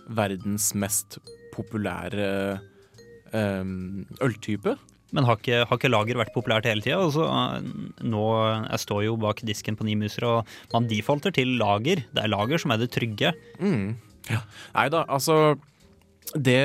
verdens 0.10 0.73
mest 0.78 1.17
populære 1.54 2.30
eh, 3.32 3.73
øltype. 4.25 4.75
Men 5.15 5.26
har 5.26 5.39
ikke, 5.39 5.63
har 5.65 5.80
ikke 5.80 5.89
lager 5.89 6.19
vært 6.19 6.36
populært 6.36 6.67
hele 6.69 6.84
tida? 6.86 7.00
Altså, 7.02 7.26
nå, 8.06 8.26
jeg 8.67 8.84
står 8.84 9.06
jo 9.08 9.15
bak 9.22 9.41
disken 9.48 9.78
på 9.80 9.88
Nimuser, 9.88 10.28
og 10.28 10.52
man 10.74 10.89
defaulter 10.89 11.34
til 11.36 11.56
lager. 11.62 12.04
Det 12.13 12.24
er 12.24 12.32
lager 12.32 12.62
som 12.62 12.76
er 12.76 12.84
det 12.84 12.91
trygge. 12.93 13.34
Mm. 13.58 13.98
Ja. 14.30 14.43
Nei 14.76 14.84
da, 14.93 15.00
altså 15.10 15.56
Det 16.36 16.60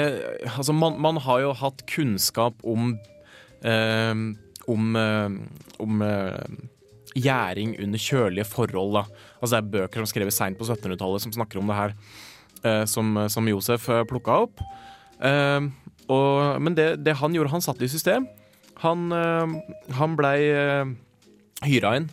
Altså, 0.50 0.74
man, 0.76 0.98
man 1.00 1.16
har 1.24 1.38
jo 1.40 1.54
hatt 1.56 1.80
kunnskap 1.88 2.58
om 2.60 2.90
eh, 3.64 4.12
Om, 4.68 4.96
eh, 5.00 5.38
om 5.80 6.02
eh, 6.04 6.58
gjæring 7.14 7.76
under 7.80 8.00
kjølige 8.00 8.46
forhold, 8.48 8.96
da. 8.98 9.02
Altså, 9.38 9.54
det 9.54 9.60
er 9.60 9.72
bøker 9.74 10.02
som 10.02 10.10
skrevet 10.10 10.34
seint 10.34 10.58
på 10.58 10.66
1700-tallet 10.66 11.24
som 11.24 11.34
snakker 11.36 11.60
om 11.60 11.68
det 11.70 11.76
her, 11.78 11.92
eh, 12.64 12.84
som, 12.90 13.12
som 13.30 13.48
Josef 13.48 13.86
uh, 13.92 14.02
plukka 14.08 14.38
opp. 14.46 14.62
Eh, 15.22 15.68
og, 16.12 16.60
men 16.60 16.76
det, 16.76 16.88
det 17.04 17.16
han 17.20 17.34
gjorde, 17.36 17.52
han 17.54 17.64
satte 17.64 17.86
i 17.86 17.90
system. 17.92 18.26
Han, 18.82 19.08
eh, 19.14 19.54
han 19.96 20.16
blei 20.18 20.38
uh, 20.50 20.90
hyra 21.64 21.94
inn 22.00 22.10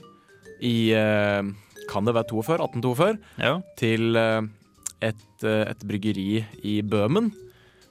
i 0.62 0.94
eh, 0.94 1.44
Kan 1.90 2.08
det 2.08 2.14
være 2.16 2.30
42? 2.30 2.58
1842? 2.62 3.16
Ja. 3.42 3.56
til 3.80 4.16
eh, 4.16 4.42
et, 5.02 5.24
eh, 5.44 5.64
et 5.66 5.86
bryggeri 5.88 6.44
i 6.64 6.82
Bøhmen. 6.86 7.32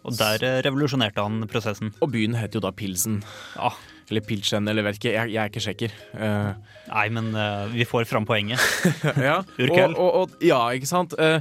Og 0.07 0.15
der 0.17 0.45
eh, 0.47 0.61
revolusjonerte 0.65 1.21
han 1.21 1.43
prosessen. 1.51 1.91
Og 2.01 2.13
byen 2.15 2.39
het 2.39 2.55
jo 2.55 2.63
da 2.65 2.71
Pilsen. 2.73 3.21
Ja. 3.59 3.75
Eller 4.09 4.25
Pilchen, 4.27 4.69
eller 4.71 4.87
vet 4.87 5.01
ikke. 5.01 5.13
Jeg, 5.13 5.35
jeg 5.35 5.43
er 5.43 5.51
ikke 5.51 5.63
sjekker. 5.63 5.93
Uh, 6.15 6.55
Nei, 6.89 7.05
men 7.15 7.29
uh, 7.37 7.69
vi 7.71 7.85
får 7.87 8.09
fram 8.11 8.25
poenget. 8.27 8.59
ja. 9.29 9.37
Og, 9.69 9.77
og, 9.95 10.09
og, 10.23 10.33
ja, 10.43 10.59
ikke 10.75 10.89
sant. 10.91 11.15
Uh, 11.15 11.39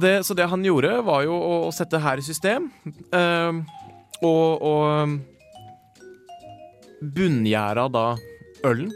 det, 0.00 0.14
så 0.24 0.36
det 0.38 0.46
han 0.48 0.64
gjorde, 0.64 0.94
var 1.04 1.26
jo 1.26 1.34
å, 1.34 1.54
å 1.66 1.74
sette 1.74 2.00
her 2.00 2.20
i 2.20 2.24
system. 2.24 2.70
eh, 2.86 3.60
og 4.26 4.62
og 4.70 5.20
bunngjæra 7.00 7.86
da 7.92 8.06
ølen. 8.68 8.90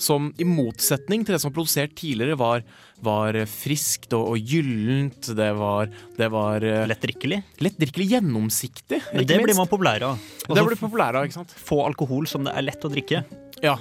Som 0.00 0.30
i 0.40 0.46
motsetning 0.48 1.26
til 1.26 1.34
det 1.34 1.40
som 1.42 1.50
var 1.50 1.58
produsert 1.58 1.92
tidligere, 1.98 2.38
var, 2.40 2.62
var 3.04 3.36
friskt 3.44 4.14
og, 4.16 4.30
og 4.32 4.38
gyllent. 4.48 5.28
Det 5.36 5.50
var, 5.58 5.90
det 6.16 6.28
var 6.32 6.64
Lettdrikkelig? 6.64 6.88
Lett 6.88 7.02
drikkelig. 7.04 7.40
lettdrikkelig 7.66 8.06
gjennomsiktig. 8.14 9.02
Men 9.12 9.28
det 9.28 9.40
blir 9.44 9.58
man 9.58 9.68
populær 9.68 10.06
av. 10.08 10.22
Det 10.46 10.64
blir 10.70 10.80
populær 10.80 11.20
av, 11.20 11.28
ikke 11.28 11.42
sant? 11.42 11.52
få 11.52 11.82
alkohol 11.84 12.30
som 12.30 12.48
det 12.48 12.54
er 12.56 12.64
lett 12.64 12.86
å 12.86 12.92
drikke. 12.92 13.24
Ja. 13.60 13.76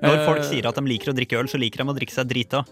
Når 0.00 0.16
Eh, 0.22 0.24
folk 0.26 0.46
sier 0.48 0.66
at 0.66 0.78
de 0.80 0.88
liker 0.88 1.12
å 1.12 1.16
drikke 1.18 1.36
øl, 1.38 1.50
så 1.52 1.60
liker 1.60 1.84
de 1.84 1.92
å 1.92 1.98
drikke 2.00 2.16
seg 2.16 2.30
drita. 2.32 2.64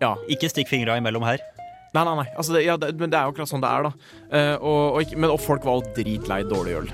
Ja. 0.00 0.14
Ikke 0.32 0.48
stikk 0.48 0.70
fingra 0.70 1.00
imellom 1.02 1.26
her. 1.26 1.42
Nei, 1.90 2.04
nei, 2.06 2.14
nei. 2.20 2.28
Altså, 2.38 2.54
det, 2.54 2.62
ja, 2.62 2.76
det, 2.78 2.92
men 3.00 3.10
det 3.10 3.18
er 3.18 3.26
jo 3.26 3.32
akkurat 3.32 3.50
sånn 3.50 3.64
det 3.64 3.70
er, 3.70 3.88
da. 3.88 4.12
Eh, 4.30 4.54
og, 4.60 4.82
og, 4.94 5.00
ikke, 5.02 5.18
men, 5.18 5.32
og 5.34 5.42
folk 5.42 5.66
var 5.66 5.80
jo 5.80 5.94
dritlei 5.96 6.44
dårlig 6.46 6.78
øl. 6.78 6.92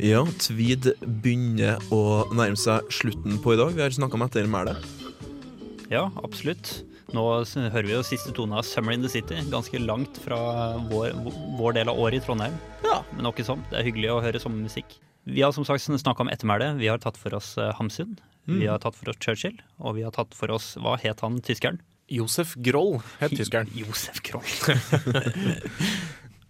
Ja, 0.00 0.22
Tvid 0.40 0.94
begynner 1.20 1.76
å 1.92 2.24
nærme 2.32 2.56
seg 2.56 2.88
slutten 2.88 3.36
på 3.44 3.52
i 3.52 3.58
dag. 3.60 3.74
Vi 3.76 3.84
har 3.84 3.92
snakka 3.92 4.16
om 4.16 4.24
ettermælet. 4.24 4.88
Ja, 5.92 6.06
absolutt. 6.24 6.78
Nå 7.12 7.26
hører 7.44 7.84
vi 7.84 7.92
jo 7.92 8.00
siste 8.06 8.32
tone 8.32 8.56
av 8.56 8.64
'Summer 8.64 8.96
in 8.96 9.04
the 9.04 9.12
City', 9.12 9.44
ganske 9.50 9.76
langt 9.82 10.16
fra 10.24 10.38
vår, 10.88 11.12
vår 11.58 11.76
del 11.76 11.92
av 11.92 12.00
året 12.00 12.22
i 12.22 12.24
Trondheim. 12.24 12.56
Ja. 12.86 13.02
Men 13.12 13.28
nok 13.28 13.44
som. 13.44 13.60
Det 13.68 13.76
er 13.76 13.88
hyggelig 13.90 14.12
å 14.14 14.22
høre 14.24 14.40
sommermusikk. 14.40 14.96
Vi 15.24 15.42
har 15.42 15.52
som 15.52 15.66
sagt 15.68 15.84
snakka 15.84 16.24
om 16.24 16.30
ettermælet. 16.32 16.78
Vi 16.80 16.88
har 16.88 16.98
tatt 17.02 17.18
for 17.20 17.34
oss 17.36 17.54
Hamsun, 17.56 18.16
Hamsun. 18.16 18.60
Vi 18.60 18.66
har 18.66 18.78
tatt 18.78 18.96
for 18.96 19.10
oss 19.12 19.20
Churchill. 19.20 19.60
Og 19.78 19.96
vi 19.98 20.02
har 20.06 20.14
tatt 20.16 20.34
for 20.34 20.50
oss 20.50 20.74
Hva 20.80 20.96
het 21.00 21.20
han 21.24 21.40
tyskeren? 21.44 21.80
Josef 22.10 22.56
Groll 22.58 22.98
het 23.20 23.36
tyskeren. 23.38 23.70
Josef 23.76 24.18
Groll. 24.26 24.48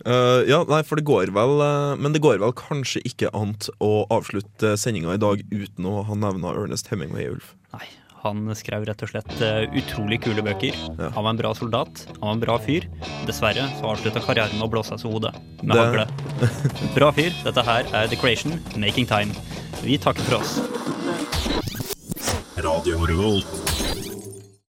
Uh, 0.07 0.41
ja, 0.53 0.63
nei, 0.65 0.81
for 0.89 0.97
det 0.97 1.05
går 1.05 1.33
vel 1.37 1.61
eh, 1.61 1.97
Men 2.01 2.15
det 2.15 2.23
går 2.25 2.39
vel 2.41 2.55
kanskje 2.57 3.03
ikke 3.05 3.29
an 3.37 3.53
å 3.85 4.07
avslutte 4.09 4.73
sendinga 4.81 5.19
i 5.19 5.21
dag 5.21 5.43
uten 5.53 5.89
å 5.91 6.01
ha 6.09 6.17
nevna 6.17 6.55
Ernest 6.57 6.89
Hemingway, 6.89 7.29
Ulf. 7.29 7.53
Nei, 7.77 7.85
han 8.23 8.51
skrev 8.59 8.85
rett 8.89 9.03
og 9.05 9.11
slett 9.13 9.33
eh, 9.45 9.63
utrolig 9.81 10.21
kule 10.25 10.45
bøker. 10.45 10.77
Ja. 10.99 11.11
Han 11.17 11.25
var 11.25 11.31
en 11.33 11.41
bra 11.41 11.53
soldat, 11.57 12.05
han 12.19 12.27
var 12.27 12.37
en 12.37 12.43
bra 12.45 12.59
fyr. 12.61 12.87
Dessverre 13.29 13.67
så 13.79 13.93
avslutta 13.95 14.23
karrieren 14.25 14.59
med 14.59 14.69
å 14.69 14.73
blåse 14.73 14.99
seg 15.01 15.09
i 15.09 15.15
hodet 15.15 15.35
med 15.63 15.77
hagle. 15.77 16.07
Bra 16.97 17.11
fyr. 17.17 17.33
Dette 17.45 17.65
her 17.67 17.89
er 17.97 18.11
The 18.13 18.19
Creation, 18.21 18.59
Making 18.81 19.09
Time. 19.11 19.37
Vi 19.85 19.99
takker 20.01 20.25
for 20.29 20.41
oss. 20.41 20.59
Radio 22.61 23.05
Revolt. 23.09 23.80